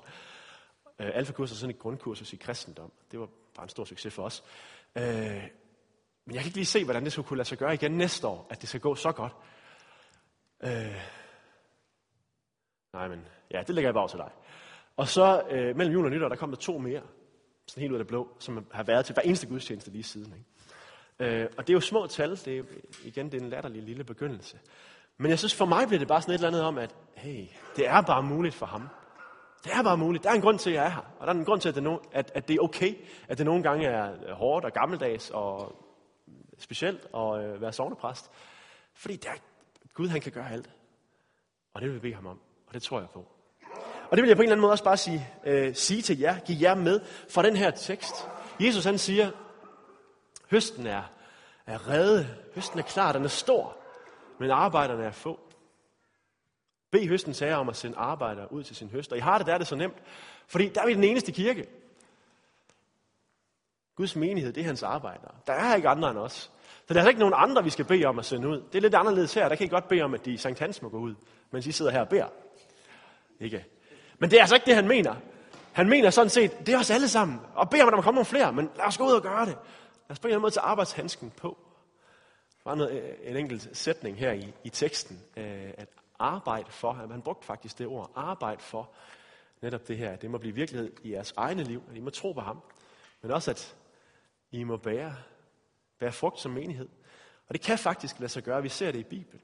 Øh, 1.00 1.12
alfakursus 1.14 1.58
er 1.58 1.60
sådan 1.60 1.76
et 1.76 1.82
grundkursus 1.82 2.34
i 2.34 2.36
kristendom. 2.36 2.92
Det 3.12 3.20
var 3.20 3.30
bare 3.56 3.64
en 3.64 3.70
stor 3.70 3.86
succes 3.86 4.14
for 4.14 4.24
os. 4.24 4.44
Øh, 4.96 5.04
men 6.26 6.36
jeg 6.36 6.42
kan 6.42 6.46
ikke 6.46 6.58
lige 6.58 6.66
se, 6.66 6.84
hvordan 6.84 7.04
det 7.04 7.12
skulle 7.12 7.28
kunne 7.28 7.38
lade 7.38 7.48
sig 7.48 7.58
gøre 7.58 7.74
igen 7.74 7.92
næste 7.92 8.28
år, 8.28 8.48
at 8.50 8.62
det 8.62 8.70
skal 8.70 8.82
gå 8.82 8.96
så 8.96 9.12
godt. 9.12 9.34
Øh, 10.64 11.02
nej, 12.94 13.08
men 13.08 13.28
ja, 13.52 13.64
det 13.68 13.76
lægger 13.76 13.88
jeg 13.88 13.94
bare 13.94 14.08
til 14.08 14.18
dig. 14.18 14.32
Og 15.02 15.08
så 15.08 15.44
øh, 15.50 15.78
mellem 15.78 15.94
jul 15.94 16.06
og 16.06 16.12
nytår, 16.12 16.30
der 16.30 16.36
kom 16.36 16.50
der 16.50 16.58
to 16.58 16.78
mere, 16.78 17.02
sådan 17.68 17.82
helt 17.82 17.92
ud 17.92 17.98
af 17.98 18.00
det 18.00 18.08
blå, 18.08 18.28
som 18.40 18.66
har 18.72 18.84
været 18.84 19.06
til 19.06 19.14
hver 19.14 19.24
eneste 19.24 19.48
gudstjeneste 19.48 19.92
lige 19.92 20.04
siden. 20.04 20.34
Ikke? 20.34 21.36
Øh, 21.42 21.50
og 21.58 21.68
det 21.68 21.74
er 21.74 21.76
jo 21.76 21.80
små 21.80 22.08
tal, 22.08 22.30
det 22.30 22.58
er, 22.58 22.64
igen, 23.04 23.32
det 23.32 23.38
er 23.38 23.44
en 23.44 23.50
latterlig 23.50 23.84
lille 23.84 24.04
begyndelse. 24.04 24.60
Men 25.18 25.30
jeg 25.30 25.40
synes, 25.40 25.56
for 25.56 25.66
mig 25.66 25.88
bliver 25.88 26.00
det 26.00 26.08
bare 26.08 26.22
sådan 26.22 26.34
et 26.34 26.38
eller 26.38 26.48
andet 26.48 26.62
om, 26.62 26.78
at 26.78 26.96
hey, 27.16 27.46
det 27.76 27.88
er 27.88 28.02
bare 28.02 28.24
muligt 28.24 28.56
for 28.56 28.66
ham. 28.66 28.90
Det 29.64 29.72
er 29.74 29.84
bare 29.84 29.98
muligt. 29.98 30.24
Der 30.24 30.30
er 30.30 30.34
en 30.34 30.42
grund 30.42 30.60
til, 30.60 30.70
at 30.70 30.76
jeg 30.76 30.86
er 30.86 30.90
her. 30.90 31.16
Og 31.20 31.28
der 31.28 31.34
er 31.34 31.38
en 31.38 31.46
grund 31.46 31.62
til, 31.62 31.70
at 31.70 31.76
det, 31.76 31.84
no, 31.84 31.98
at, 32.12 32.32
at 32.36 32.48
det 32.48 32.56
er 32.56 32.62
okay, 32.62 32.96
at 33.28 33.38
det 33.38 33.46
nogle 33.46 33.64
gange 33.64 33.88
er 33.88 34.34
hårdt 34.34 34.66
og 34.66 34.72
gammeldags 34.72 35.30
og 35.30 35.76
specielt 36.58 37.08
at 37.16 37.44
øh, 37.44 37.62
være 37.62 37.74
sovnepræst. 37.74 38.32
Fordi 38.94 39.16
der, 39.16 39.32
Gud 39.94 40.08
han 40.08 40.22
kan 40.22 40.32
gøre 40.32 40.52
alt. 40.52 40.70
Og 41.74 41.82
det 41.82 41.90
vil 41.90 41.96
vi 41.96 42.00
bede 42.00 42.16
ham 42.16 42.26
om. 42.26 42.40
Og 42.68 42.74
det 42.74 42.82
tror 42.84 43.00
jeg 43.00 43.10
på. 43.10 43.41
Og 44.12 44.18
det 44.18 44.22
vil 44.22 44.28
jeg 44.28 44.38
på 44.38 44.42
en 44.42 44.46
eller 44.46 44.54
anden 44.54 44.62
måde 44.62 44.72
også 44.72 44.84
bare 44.84 44.98
sige, 44.98 45.30
øh, 45.46 45.76
sige 45.76 46.02
til 46.02 46.20
jer, 46.20 46.40
give 46.40 46.58
jer 46.62 46.76
med 46.76 47.00
fra 47.30 47.44
den 47.44 47.56
her 47.56 47.72
tekst. 47.72 48.14
Jesus 48.60 48.86
han 48.86 48.98
siger, 48.98 49.32
høsten 50.50 50.88
er, 50.88 51.04
er 51.66 51.90
redde, 51.90 52.28
høsten 52.56 52.80
er 52.80 52.84
klar, 52.84 53.12
den 53.12 53.24
er 53.24 53.28
stor, 53.28 53.78
men 54.40 54.52
arbejderne 54.52 55.04
er 55.04 55.12
få. 55.12 55.40
Bed 56.92 57.08
høsten 57.08 57.34
sager 57.34 57.56
om 57.56 57.70
at 57.70 57.76
sende 57.76 57.98
arbejdere 57.98 58.54
ud 58.54 58.64
til 58.64 58.76
sin 58.76 58.90
høst. 58.90 59.12
Og 59.12 59.18
i 59.18 59.22
det, 59.38 59.48
der 59.48 59.54
er 59.54 59.58
det 59.58 59.68
så 59.68 59.76
nemt, 59.76 59.98
fordi 60.48 60.70
der 60.70 60.82
er 60.82 60.86
vi 60.86 60.94
den 60.94 61.04
eneste 61.04 61.32
kirke. 61.32 61.68
Guds 63.96 64.16
menighed, 64.16 64.54
det 64.54 64.62
er 64.62 64.66
hans 64.66 64.84
arbejdere. 64.84 65.36
Der 65.48 65.54
er 65.54 65.76
ikke 65.76 65.90
andre 65.90 66.10
end 66.10 66.18
os. 66.18 66.52
Så 66.88 66.94
der 66.94 66.96
er 66.96 67.00
altså 67.00 67.10
ikke 67.10 67.20
nogen 67.20 67.36
andre, 67.38 67.64
vi 67.64 67.70
skal 67.70 67.86
bede 67.86 68.06
om 68.06 68.20
at 68.20 68.26
sende 68.26 68.48
ud. 68.48 68.62
Det 68.72 68.76
er 68.76 68.82
lidt 68.82 68.96
anderledes 68.96 69.34
her. 69.34 69.50
Der 69.50 69.56
kan 69.56 69.66
I 69.66 69.70
godt 69.70 69.88
bede 69.88 70.02
om, 70.02 70.14
at 70.14 70.26
de 70.26 70.38
Sankt 70.38 70.60
Hans 70.60 70.82
må 70.82 70.90
gå 70.90 70.98
ud, 70.98 71.16
mens 71.52 71.68
I 71.68 71.72
sidder 71.72 71.92
her 71.92 72.02
og 72.02 72.10
beder. 72.10 72.28
Ikke? 73.40 73.66
Men 74.22 74.32
det 74.32 74.38
er 74.38 74.42
altså 74.42 74.56
ikke 74.56 74.66
det, 74.66 74.76
han 74.76 74.88
mener. 74.88 75.16
Han 75.72 75.90
mener 75.90 76.10
sådan 76.10 76.30
set, 76.30 76.66
det 76.66 76.74
er 76.74 76.80
os 76.80 76.92
alle 76.92 77.10
sammen. 77.10 77.40
Og 77.56 77.70
beder 77.70 77.84
om, 77.84 77.88
at 77.88 77.94
der 77.94 78.02
komme 78.02 78.16
nogle 78.16 78.26
flere, 78.26 78.54
men 78.54 78.70
lad 78.76 78.86
os 78.86 78.98
gå 78.98 79.06
ud 79.06 79.12
og 79.12 79.22
gøre 79.22 79.46
det. 79.46 79.58
Lad 80.10 80.12
os 80.12 80.20
på 80.20 80.28
en 80.28 80.30
eller 80.30 80.36
anden 80.36 80.42
måde 80.42 80.52
tage 80.52 80.64
arbejdshandsken 80.64 81.32
på. 81.38 81.58
Der 82.64 82.70
var 82.70 82.76
noget, 82.76 83.04
øh, 83.04 83.14
en 83.24 83.38
enkelt 83.38 83.78
sætning 83.78 84.18
her 84.18 84.32
i, 84.32 84.54
i 84.64 84.70
teksten, 84.70 85.20
øh, 85.38 85.74
at 85.78 85.88
arbejde 86.20 86.72
for, 86.72 86.92
at 86.92 87.10
man 87.10 87.22
brugte 87.22 87.46
faktisk 87.46 87.78
det 87.78 87.88
ord, 87.88 88.12
arbejde 88.16 88.62
for 88.62 88.90
netop 89.62 89.88
det 89.88 89.98
her, 89.98 90.16
det 90.16 90.32
må 90.32 90.38
blive 90.38 90.56
virkelighed 90.56 90.92
i 91.04 91.12
jeres 91.12 91.34
egne 91.38 91.64
liv, 91.64 91.84
at 91.90 91.98
I 91.98 92.00
må 92.00 92.10
tro 92.10 92.32
på 92.32 92.42
ham, 92.42 92.62
men 93.22 93.32
også 93.32 93.52
at 93.52 93.76
I 94.52 94.64
må 94.64 94.78
bære, 94.78 95.16
bære 96.00 96.12
frugt 96.12 96.40
som 96.40 96.52
menighed. 96.52 96.90
Og 97.48 97.54
det 97.54 97.62
kan 97.62 97.78
faktisk 97.78 98.20
lade 98.20 98.32
sig 98.32 98.44
gøre, 98.44 98.62
vi 98.62 98.70
ser 98.70 98.92
det 98.92 99.00
i 99.00 99.04
Bibelen. 99.04 99.42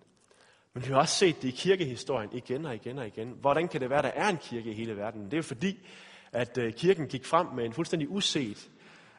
Men 0.77 0.85
vi 0.85 0.91
har 0.91 0.99
også 0.99 1.15
set 1.15 1.41
det 1.41 1.47
i 1.47 1.51
kirkehistorien 1.51 2.29
igen 2.33 2.65
og 2.65 2.75
igen 2.75 2.99
og 2.99 3.07
igen. 3.07 3.31
Hvordan 3.41 3.67
kan 3.67 3.81
det 3.81 3.89
være, 3.89 3.99
at 3.99 4.03
der 4.03 4.21
er 4.21 4.29
en 4.29 4.37
kirke 4.37 4.71
i 4.71 4.73
hele 4.73 4.97
verden? 4.97 5.25
Det 5.25 5.33
er 5.33 5.37
jo 5.37 5.43
fordi, 5.43 5.87
at 6.31 6.57
øh, 6.57 6.73
kirken 6.73 7.07
gik 7.07 7.25
frem 7.25 7.47
med 7.47 7.65
en 7.65 7.73
fuldstændig 7.73 8.09
uset 8.09 8.71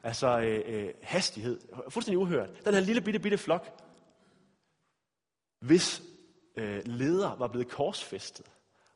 altså 0.02 0.40
øh, 0.40 0.62
øh, 0.66 0.94
hastighed, 1.02 1.60
fuldstændig 1.88 2.18
uhørt. 2.18 2.64
Den 2.64 2.74
her 2.74 2.80
lille 2.80 3.00
bitte, 3.00 3.20
bitte 3.20 3.38
flok, 3.38 3.82
hvis 5.60 6.02
øh, 6.56 6.82
leder 6.84 7.36
var 7.36 7.48
blevet 7.48 7.68
korsfæstet, 7.68 8.46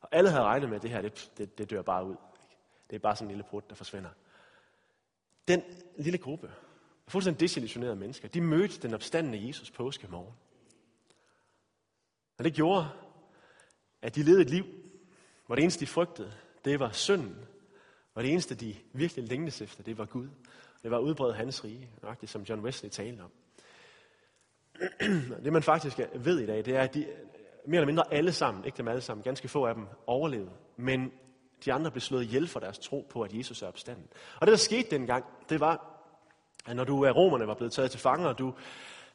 og 0.01 0.09
alle 0.11 0.29
havde 0.29 0.43
regnet 0.43 0.69
med, 0.69 0.75
at 0.75 0.83
det 0.83 0.91
her, 0.91 1.01
det, 1.01 1.31
det, 1.37 1.57
det 1.57 1.69
dør 1.69 1.81
bare 1.81 2.05
ud. 2.05 2.15
Det 2.89 2.95
er 2.95 2.99
bare 2.99 3.15
sådan 3.15 3.27
en 3.27 3.31
lille 3.31 3.45
brud, 3.49 3.61
der 3.69 3.75
forsvinder. 3.75 4.09
Den 5.47 5.61
lille 5.97 6.17
gruppe, 6.17 6.51
fuldstændig 7.07 7.39
desillusionerede 7.39 7.95
mennesker, 7.95 8.27
de 8.27 8.41
mødte 8.41 8.81
den 8.81 8.93
opstandende 8.93 9.47
Jesus 9.47 9.71
påske 9.71 10.07
morgen. 10.07 10.33
Og 12.37 12.43
det 12.43 12.53
gjorde, 12.53 12.87
at 14.01 14.15
de 14.15 14.23
levede 14.23 14.41
et 14.41 14.49
liv, 14.49 14.65
hvor 15.45 15.55
det 15.55 15.61
eneste, 15.61 15.79
de 15.79 15.87
frygtede, 15.87 16.33
det 16.65 16.79
var 16.79 16.91
synden. 16.91 17.35
Og 18.13 18.23
det 18.23 18.31
eneste, 18.31 18.55
de 18.55 18.75
virkelig 18.93 19.27
længtes 19.27 19.61
efter, 19.61 19.83
det 19.83 19.97
var 19.97 20.05
Gud. 20.05 20.27
Det 20.83 20.91
var 20.91 20.99
udbredt 20.99 21.35
hans 21.35 21.63
rige, 21.63 21.89
nøjagtigt 22.01 22.31
som 22.31 22.41
John 22.41 22.61
Wesley 22.61 22.89
talte 22.89 23.21
om. 23.21 23.31
Det 25.43 25.53
man 25.53 25.63
faktisk 25.63 25.99
ved 26.15 26.39
i 26.39 26.45
dag, 26.45 26.65
det 26.65 26.75
er, 26.75 26.81
at 26.81 26.93
de 26.93 27.07
mere 27.65 27.77
eller 27.77 27.85
mindre 27.85 28.13
alle 28.13 28.33
sammen, 28.33 28.65
ikke 28.65 28.77
dem 28.77 28.87
alle 28.87 29.01
sammen, 29.01 29.23
ganske 29.23 29.47
få 29.47 29.65
af 29.65 29.75
dem 29.75 29.87
overlevede. 30.07 30.51
Men 30.77 31.11
de 31.65 31.73
andre 31.73 31.91
blev 31.91 32.01
slået 32.01 32.23
ihjel 32.23 32.47
for 32.47 32.59
deres 32.59 32.79
tro 32.79 33.07
på, 33.09 33.21
at 33.21 33.33
Jesus 33.33 33.61
er 33.61 33.67
opstanden. 33.67 34.07
Og 34.39 34.47
det, 34.47 34.51
der 34.51 34.57
skete 34.57 34.89
dengang, 34.89 35.25
det 35.49 35.59
var, 35.59 36.01
at 36.65 36.75
når 36.75 36.83
du 36.83 37.05
af 37.05 37.15
romerne 37.15 37.47
var 37.47 37.53
blevet 37.53 37.73
taget 37.73 37.91
til 37.91 37.99
fanger, 37.99 38.27
og 38.27 38.37
du 38.37 38.53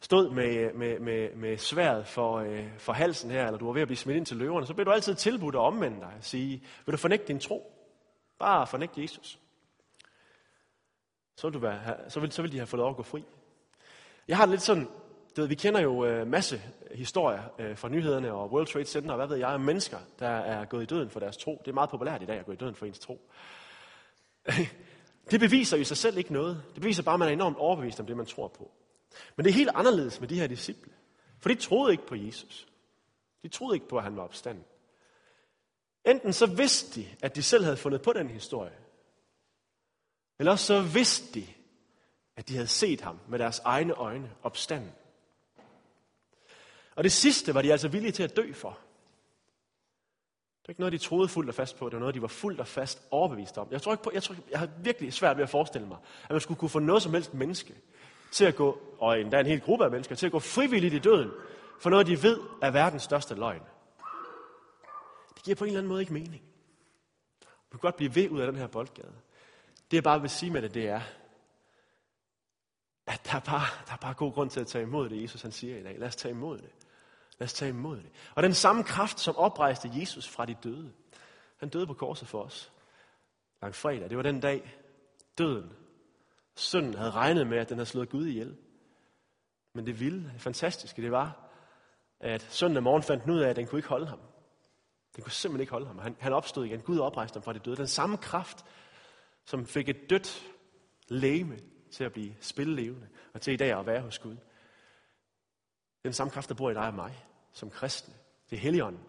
stod 0.00 0.30
med, 0.30 0.72
med, 0.74 0.98
med, 0.98 1.34
med 1.34 1.56
sværet 1.56 2.06
for, 2.06 2.36
øh, 2.36 2.66
for 2.78 2.92
halsen 2.92 3.30
her, 3.30 3.46
eller 3.46 3.58
du 3.58 3.66
var 3.66 3.72
ved 3.72 3.82
at 3.82 3.88
blive 3.88 3.96
smidt 3.96 4.16
ind 4.16 4.26
til 4.26 4.36
løverne, 4.36 4.66
så 4.66 4.74
blev 4.74 4.86
du 4.86 4.90
altid 4.90 5.14
tilbudt 5.14 5.54
at 5.54 5.60
omvende 5.60 6.00
dig 6.00 6.12
og 6.18 6.24
sige, 6.24 6.62
vil 6.86 6.92
du 6.92 6.96
fornægte 6.96 7.28
din 7.28 7.40
tro? 7.40 7.72
Bare 8.38 8.66
fornægte 8.66 9.02
Jesus. 9.02 9.38
Så 11.36 11.46
vil, 11.46 11.54
du 11.54 11.58
være, 11.58 12.10
så, 12.10 12.20
vil, 12.20 12.32
så 12.32 12.42
vil 12.42 12.52
de 12.52 12.58
have 12.58 12.66
fået 12.66 12.78
lov 12.78 12.90
at 12.90 12.96
gå 12.96 13.02
fri. 13.02 13.24
Jeg 14.28 14.36
har 14.36 14.44
det 14.44 14.50
lidt 14.50 14.62
sådan, 14.62 14.88
du 15.36 15.40
ved, 15.40 15.48
vi 15.48 15.54
kender 15.54 15.80
jo 15.80 16.04
øh, 16.04 16.26
masse 16.26 16.62
historier 16.94 17.42
øh, 17.58 17.76
fra 17.76 17.88
nyhederne 17.88 18.32
og 18.32 18.52
World 18.52 18.66
Trade 18.66 18.84
Center, 18.84 19.10
og 19.10 19.16
hvad 19.16 19.26
ved 19.26 19.36
jeg, 19.36 19.48
om 19.48 19.60
mennesker, 19.60 19.98
der 20.18 20.28
er 20.28 20.64
gået 20.64 20.82
i 20.82 20.86
døden 20.86 21.10
for 21.10 21.20
deres 21.20 21.36
tro. 21.36 21.62
Det 21.64 21.70
er 21.70 21.74
meget 21.74 21.90
populært 21.90 22.22
i 22.22 22.26
dag 22.26 22.38
at 22.38 22.46
gå 22.46 22.52
i 22.52 22.56
døden 22.56 22.74
for 22.74 22.86
ens 22.86 22.98
tro. 22.98 23.20
det 25.30 25.40
beviser 25.40 25.76
i 25.76 25.84
sig 25.84 25.96
selv 25.96 26.18
ikke 26.18 26.32
noget. 26.32 26.62
Det 26.74 26.82
beviser 26.82 27.02
bare, 27.02 27.14
at 27.14 27.18
man 27.18 27.28
er 27.28 27.32
enormt 27.32 27.56
overbevist 27.56 28.00
om 28.00 28.06
det, 28.06 28.16
man 28.16 28.26
tror 28.26 28.48
på. 28.48 28.70
Men 29.36 29.44
det 29.44 29.50
er 29.50 29.54
helt 29.54 29.70
anderledes 29.74 30.20
med 30.20 30.28
de 30.28 30.40
her 30.40 30.46
disciple. 30.46 30.92
For 31.38 31.48
de 31.48 31.54
troede 31.54 31.92
ikke 31.92 32.06
på 32.06 32.14
Jesus. 32.14 32.68
De 33.42 33.48
troede 33.48 33.76
ikke 33.76 33.88
på, 33.88 33.96
at 33.96 34.04
han 34.04 34.16
var 34.16 34.22
opstanden. 34.22 34.64
Enten 36.06 36.32
så 36.32 36.46
vidste 36.46 37.00
de, 37.00 37.08
at 37.22 37.36
de 37.36 37.42
selv 37.42 37.64
havde 37.64 37.76
fundet 37.76 38.02
på 38.02 38.12
den 38.12 38.28
historie, 38.28 38.76
eller 40.38 40.52
også 40.52 40.66
så 40.66 40.82
vidste 40.82 41.40
de, 41.40 41.46
at 42.36 42.48
de 42.48 42.54
havde 42.54 42.66
set 42.66 43.00
ham 43.00 43.18
med 43.28 43.38
deres 43.38 43.58
egne 43.58 43.92
øjne 43.92 44.30
opstanden. 44.42 44.92
Og 46.96 47.04
det 47.04 47.12
sidste 47.12 47.54
var 47.54 47.62
de 47.62 47.72
altså 47.72 47.88
villige 47.88 48.12
til 48.12 48.22
at 48.22 48.36
dø 48.36 48.52
for. 48.52 48.70
Det 50.62 50.68
var 50.68 50.72
ikke 50.72 50.80
noget, 50.80 50.92
de 50.92 50.98
troede 50.98 51.28
fuldt 51.28 51.48
og 51.48 51.54
fast 51.54 51.76
på. 51.76 51.86
Det 51.86 51.94
var 51.94 52.00
noget, 52.00 52.14
de 52.14 52.22
var 52.22 52.28
fuldt 52.28 52.60
og 52.60 52.66
fast 52.66 53.02
overbevist 53.10 53.58
om. 53.58 53.68
Jeg 53.70 53.82
tror 53.82 53.92
ikke 53.92 54.04
på, 54.04 54.10
jeg, 54.14 54.22
tror, 54.22 54.36
jeg 54.50 54.58
har 54.58 54.68
virkelig 54.82 55.12
svært 55.12 55.36
ved 55.36 55.42
at 55.42 55.50
forestille 55.50 55.88
mig, 55.88 55.98
at 56.24 56.30
man 56.30 56.40
skulle 56.40 56.58
kunne 56.58 56.68
få 56.68 56.78
noget 56.78 57.02
som 57.02 57.14
helst 57.14 57.34
menneske 57.34 57.74
til 58.30 58.44
at 58.44 58.56
gå, 58.56 58.80
og 58.98 59.20
endda 59.20 59.40
en 59.40 59.46
hel 59.46 59.60
gruppe 59.60 59.84
af 59.84 59.90
mennesker, 59.90 60.14
til 60.14 60.26
at 60.26 60.32
gå 60.32 60.38
frivilligt 60.38 60.94
i 60.94 60.98
døden 60.98 61.30
for 61.80 61.90
noget, 61.90 62.06
de 62.06 62.22
ved 62.22 62.40
er 62.62 62.70
verdens 62.70 63.02
største 63.02 63.34
løgn. 63.34 63.62
Det 65.34 65.42
giver 65.44 65.54
på 65.54 65.64
en 65.64 65.68
eller 65.68 65.78
anden 65.78 65.88
måde 65.88 66.00
ikke 66.00 66.12
mening. 66.12 66.42
Du 67.42 67.78
kan 67.78 67.80
godt 67.80 67.96
blive 67.96 68.14
ved 68.14 68.28
ud 68.28 68.40
af 68.40 68.46
den 68.46 68.60
her 68.60 68.66
boldgade. 68.66 69.14
Det 69.90 69.96
jeg 69.96 70.02
bare 70.02 70.20
vil 70.20 70.30
sige 70.30 70.50
med 70.50 70.62
det, 70.62 70.74
det 70.74 70.88
er, 70.88 71.00
at 73.06 73.20
der 73.24 73.36
er, 73.36 73.40
bare, 73.40 73.66
der 73.86 73.92
er 73.92 73.96
bare 73.96 74.14
god 74.14 74.32
grund 74.32 74.50
til 74.50 74.60
at 74.60 74.66
tage 74.66 74.82
imod 74.82 75.08
det, 75.08 75.22
Jesus 75.22 75.42
han 75.42 75.52
siger 75.52 75.78
i 75.78 75.82
dag. 75.82 75.98
Lad 75.98 76.08
os 76.08 76.16
tage 76.16 76.32
imod 76.32 76.58
det. 76.58 76.70
Lad 77.38 77.44
os 77.46 77.52
tage 77.52 77.68
imod 77.68 77.96
det. 77.96 78.10
Og 78.34 78.42
den 78.42 78.54
samme 78.54 78.84
kraft, 78.84 79.20
som 79.20 79.36
oprejste 79.36 79.90
Jesus 79.94 80.28
fra 80.28 80.46
de 80.46 80.56
døde, 80.64 80.92
han 81.56 81.68
døde 81.68 81.86
på 81.86 81.94
korset 81.94 82.28
for 82.28 82.42
os. 82.42 82.72
Langfredag, 83.62 84.08
det 84.08 84.16
var 84.16 84.22
den 84.22 84.40
dag, 84.40 84.78
døden, 85.38 85.72
Sønnen 86.58 86.94
havde 86.94 87.10
regnet 87.10 87.46
med, 87.46 87.58
at 87.58 87.68
den 87.68 87.78
havde 87.78 87.88
slået 87.88 88.08
Gud 88.08 88.26
ihjel. 88.26 88.56
Men 89.74 89.86
det 89.86 90.00
vilde, 90.00 90.30
det 90.32 90.40
fantastiske, 90.40 91.02
det 91.02 91.12
var, 91.12 91.50
at 92.20 92.42
søndag 92.50 92.82
morgen 92.82 93.02
fandt 93.02 93.24
den 93.24 93.32
ud 93.32 93.40
af, 93.40 93.48
at 93.48 93.56
den 93.56 93.66
kunne 93.66 93.78
ikke 93.78 93.88
holde 93.88 94.06
ham. 94.06 94.20
Den 95.16 95.22
kunne 95.22 95.32
simpelthen 95.32 95.60
ikke 95.60 95.72
holde 95.72 95.86
ham. 95.86 95.98
Han, 95.98 96.16
han 96.20 96.32
opstod 96.32 96.64
igen. 96.64 96.80
Gud 96.80 96.98
oprejste 96.98 97.36
ham 97.36 97.42
fra 97.42 97.52
de 97.52 97.58
døde. 97.58 97.76
Den 97.76 97.86
samme 97.86 98.16
kraft, 98.16 98.64
som 99.44 99.66
fik 99.66 99.88
et 99.88 100.10
dødt 100.10 100.46
læme 101.08 101.58
til 101.90 102.04
at 102.04 102.12
blive 102.12 102.34
spillelevende, 102.40 103.08
og 103.34 103.40
til 103.40 103.52
i 103.52 103.56
dag 103.56 103.78
at 103.78 103.86
være 103.86 104.00
hos 104.00 104.18
Gud. 104.18 104.36
Den 106.04 106.12
samme 106.12 106.30
kraft, 106.30 106.48
der 106.48 106.54
bor 106.54 106.70
i 106.70 106.74
dig 106.74 106.86
og 106.86 106.94
mig, 106.94 107.26
som 107.52 107.70
kristne. 107.70 108.14
Det 108.50 108.56
er 108.56 108.60
Helligånden. 108.60 109.02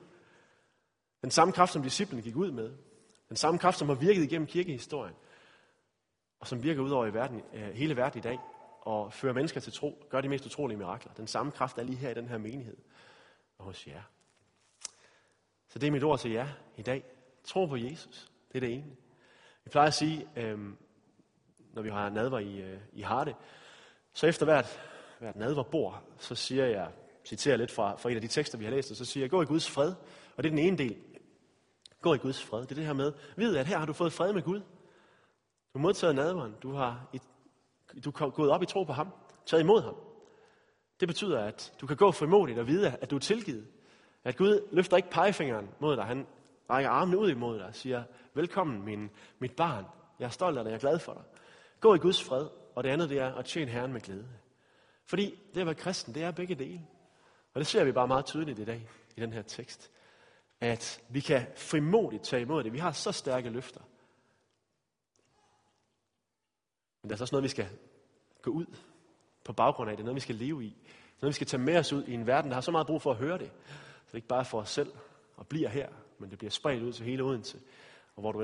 Den 1.22 1.32
samme 1.32 1.54
kraft, 1.54 1.74
som 1.74 1.84
disciplene 1.84 2.22
gik 2.22 2.36
ud 2.36 2.52
med. 2.52 2.78
Den 3.30 3.36
samme 3.36 3.60
kraft, 3.60 3.78
som 3.78 3.88
har 3.88 3.96
virket 3.96 4.24
igennem 4.24 4.48
kirkehistorien. 4.48 5.16
Og 6.40 6.48
som 6.48 6.64
virker 6.64 6.82
ud 6.82 6.92
over 6.92 7.06
i 7.06 7.14
verden, 7.14 7.42
øh, 7.54 7.70
hele 7.70 7.96
verden 7.96 8.20
i 8.20 8.22
dag. 8.22 8.40
Og 8.82 9.14
fører 9.14 9.34
mennesker 9.34 9.60
til 9.60 9.74
tro. 9.74 10.06
Gør 10.10 10.22
de 10.22 10.30
mest 10.30 10.46
utrolige 10.46 10.78
mirakler. 10.78 11.14
Den 11.14 11.28
samme 11.28 11.52
kraft 11.52 11.78
er 11.78 11.84
lige 11.84 11.98
her 11.98 12.10
i 12.10 12.14
den 12.14 12.28
her 12.28 12.38
menighed. 12.38 12.78
Og 13.58 13.66
hos 13.66 13.88
jer. 13.88 14.02
Så 15.68 15.80
det 15.80 15.88
er 15.88 15.92
mit 15.92 16.04
ord 16.04 16.20
til 16.20 16.32
jer 16.32 16.48
i 16.78 16.82
dag. 16.82 17.04
Tro 17.44 17.66
på 17.66 17.78
Jesus. 17.78 18.32
Det 18.52 18.56
er 18.56 18.60
det 18.60 18.74
ene. 18.74 18.86
Vi 19.64 19.70
plejer 19.70 19.88
at 19.88 19.94
sige, 19.94 20.28
øhm, 20.36 20.78
når 21.74 21.82
vi 21.82 21.90
har 21.90 22.10
nadver 22.10 22.40
i, 22.40 22.62
øh, 22.62 22.80
i 22.94 23.02
Harte, 23.02 23.36
så 24.14 24.28
efter 24.28 24.46
hvert, 24.46 24.82
hvert 25.20 25.36
nadverbord, 25.36 26.04
så 26.18 26.36
siger 26.36 26.66
jeg, 26.66 26.92
citerer 27.26 27.58
lidt 27.58 27.72
fra, 27.72 27.96
fra 27.96 28.10
en 28.10 28.16
af 28.16 28.22
de 28.22 28.28
tekster, 28.28 28.58
vi 28.58 28.64
har 28.64 28.72
læst, 28.72 28.92
og 28.92 28.98
så 28.98 29.06
siger 29.06 29.24
jeg, 29.24 29.30
gå 29.30 29.42
i 29.42 29.46
Guds 29.46 29.70
fred. 29.70 29.94
Og 30.36 30.44
det 30.44 30.50
er 30.50 30.56
den 30.56 30.60
ene 30.60 30.78
del. 30.78 30.98
Gå 32.02 32.14
i 32.14 32.18
Guds 32.18 32.44
fred. 32.44 32.62
Det 32.62 32.72
er 32.72 32.76
det 32.76 32.86
her 32.86 32.94
med, 32.94 33.14
ved 33.36 33.58
at 33.58 33.68
her 33.68 33.78
har 33.78 33.86
du 33.86 33.94
fået 33.94 34.14
fred 34.14 34.34
med 34.34 34.42
Gud. 34.42 34.62
Du 35.74 35.80
har 35.80 35.82
modtaget 35.82 36.16
nadveren. 36.16 36.56
Du 36.64 36.72
har 36.72 37.10
et, 37.14 37.22
du 38.06 38.10
er 38.10 38.30
gået 38.30 38.52
op 38.52 38.64
i 38.64 38.66
tro 38.66 38.84
på 38.84 38.94
ham. 38.94 39.14
Taget 39.46 39.64
imod 39.64 39.82
ham. 39.82 39.96
Det 41.00 41.08
betyder, 41.08 41.40
at 41.40 41.74
du 41.82 41.88
kan 41.88 41.98
gå 41.98 42.12
frimodigt 42.12 42.60
og 42.60 42.68
vide, 42.68 42.98
at 43.02 43.12
du 43.12 43.16
er 43.16 43.20
tilgivet. 43.20 43.68
At 44.24 44.38
Gud 44.38 44.68
løfter 44.72 44.98
ikke 44.98 45.10
pegefingeren 45.10 45.70
mod 45.80 45.96
dig. 45.96 46.06
Han 46.06 46.28
rækker 46.70 46.90
armene 46.90 47.18
ud 47.18 47.30
imod 47.30 47.58
dig 47.58 47.66
og 47.66 47.76
siger, 47.76 48.04
velkommen 48.34 48.86
min, 48.86 49.10
mit 49.40 49.56
barn. 49.56 49.86
Jeg 50.20 50.26
er 50.26 50.30
stolt 50.30 50.58
af 50.58 50.64
dig, 50.64 50.72
jeg 50.72 50.76
er 50.76 50.80
glad 50.80 51.00
for 51.00 51.14
dig. 51.14 51.24
Gå 51.80 51.96
i 51.96 51.98
Guds 51.98 52.24
fred, 52.24 52.48
og 52.76 52.84
det 52.84 52.90
andet 52.90 53.10
det 53.10 53.20
er 53.20 53.36
at 53.36 53.46
tjene 53.46 53.72
Herren 53.72 53.94
med 53.94 54.02
glæde. 54.02 54.28
Fordi 55.06 55.40
det 55.54 55.60
at 55.60 55.66
være 55.66 55.76
kristen, 55.76 56.14
det 56.14 56.24
er 56.24 56.32
begge 56.32 56.56
dele. 56.56 56.82
Og 57.54 57.60
det 57.60 57.68
ser 57.68 57.84
vi 57.84 57.92
bare 57.92 58.08
meget 58.08 58.26
tydeligt 58.26 58.60
i 58.60 58.66
dag, 58.66 58.90
i 59.16 59.22
den 59.22 59.34
her 59.34 59.42
tekst. 59.42 59.92
At 60.62 61.02
vi 61.10 61.20
kan 61.20 61.46
frimodigt 61.56 62.24
tage 62.24 62.42
imod 62.42 62.64
det. 62.64 62.74
Vi 62.74 62.78
har 62.78 62.92
så 62.92 63.12
stærke 63.12 63.50
løfter. 63.50 63.82
Men 67.02 67.10
der 67.10 67.16
er 67.16 67.18
så 67.18 67.24
også 67.24 67.36
noget, 67.36 67.44
vi 67.44 67.50
skal 67.50 67.68
gå 68.42 68.52
ud 68.52 68.66
på 69.44 69.54
baggrund 69.54 69.90
af. 69.90 69.98
Det 69.98 70.04
er 70.04 70.06
noget, 70.06 70.16
vi 70.16 70.22
skal 70.22 70.36
leve 70.36 70.64
i. 70.64 70.68
Det 70.68 71.16
er 71.16 71.22
noget, 71.22 71.32
vi 71.32 71.36
skal 71.36 71.48
tage 71.48 71.64
med 71.64 71.78
os 71.78 71.94
ud 71.94 72.04
i 72.04 72.14
en 72.14 72.28
verden, 72.28 72.52
der 72.52 72.56
har 72.56 72.62
så 72.62 72.72
meget 72.72 72.88
brug 72.88 73.02
for 73.02 73.12
at 73.12 73.18
høre 73.18 73.38
det. 73.38 73.52
Så 74.06 74.12
det 74.12 74.16
ikke 74.16 74.28
bare 74.28 74.46
for 74.46 74.60
os 74.62 74.70
selv 74.70 74.92
og 75.36 75.48
bliver 75.48 75.70
her, 75.70 75.90
men 76.20 76.30
det 76.30 76.38
bliver 76.38 76.52
spredt 76.52 76.84
ud 76.84 76.94
til 76.94 77.06
hele 77.06 77.24
Odense, 77.24 77.60
og 78.16 78.22
hvor 78.22 78.32
du 78.32 78.40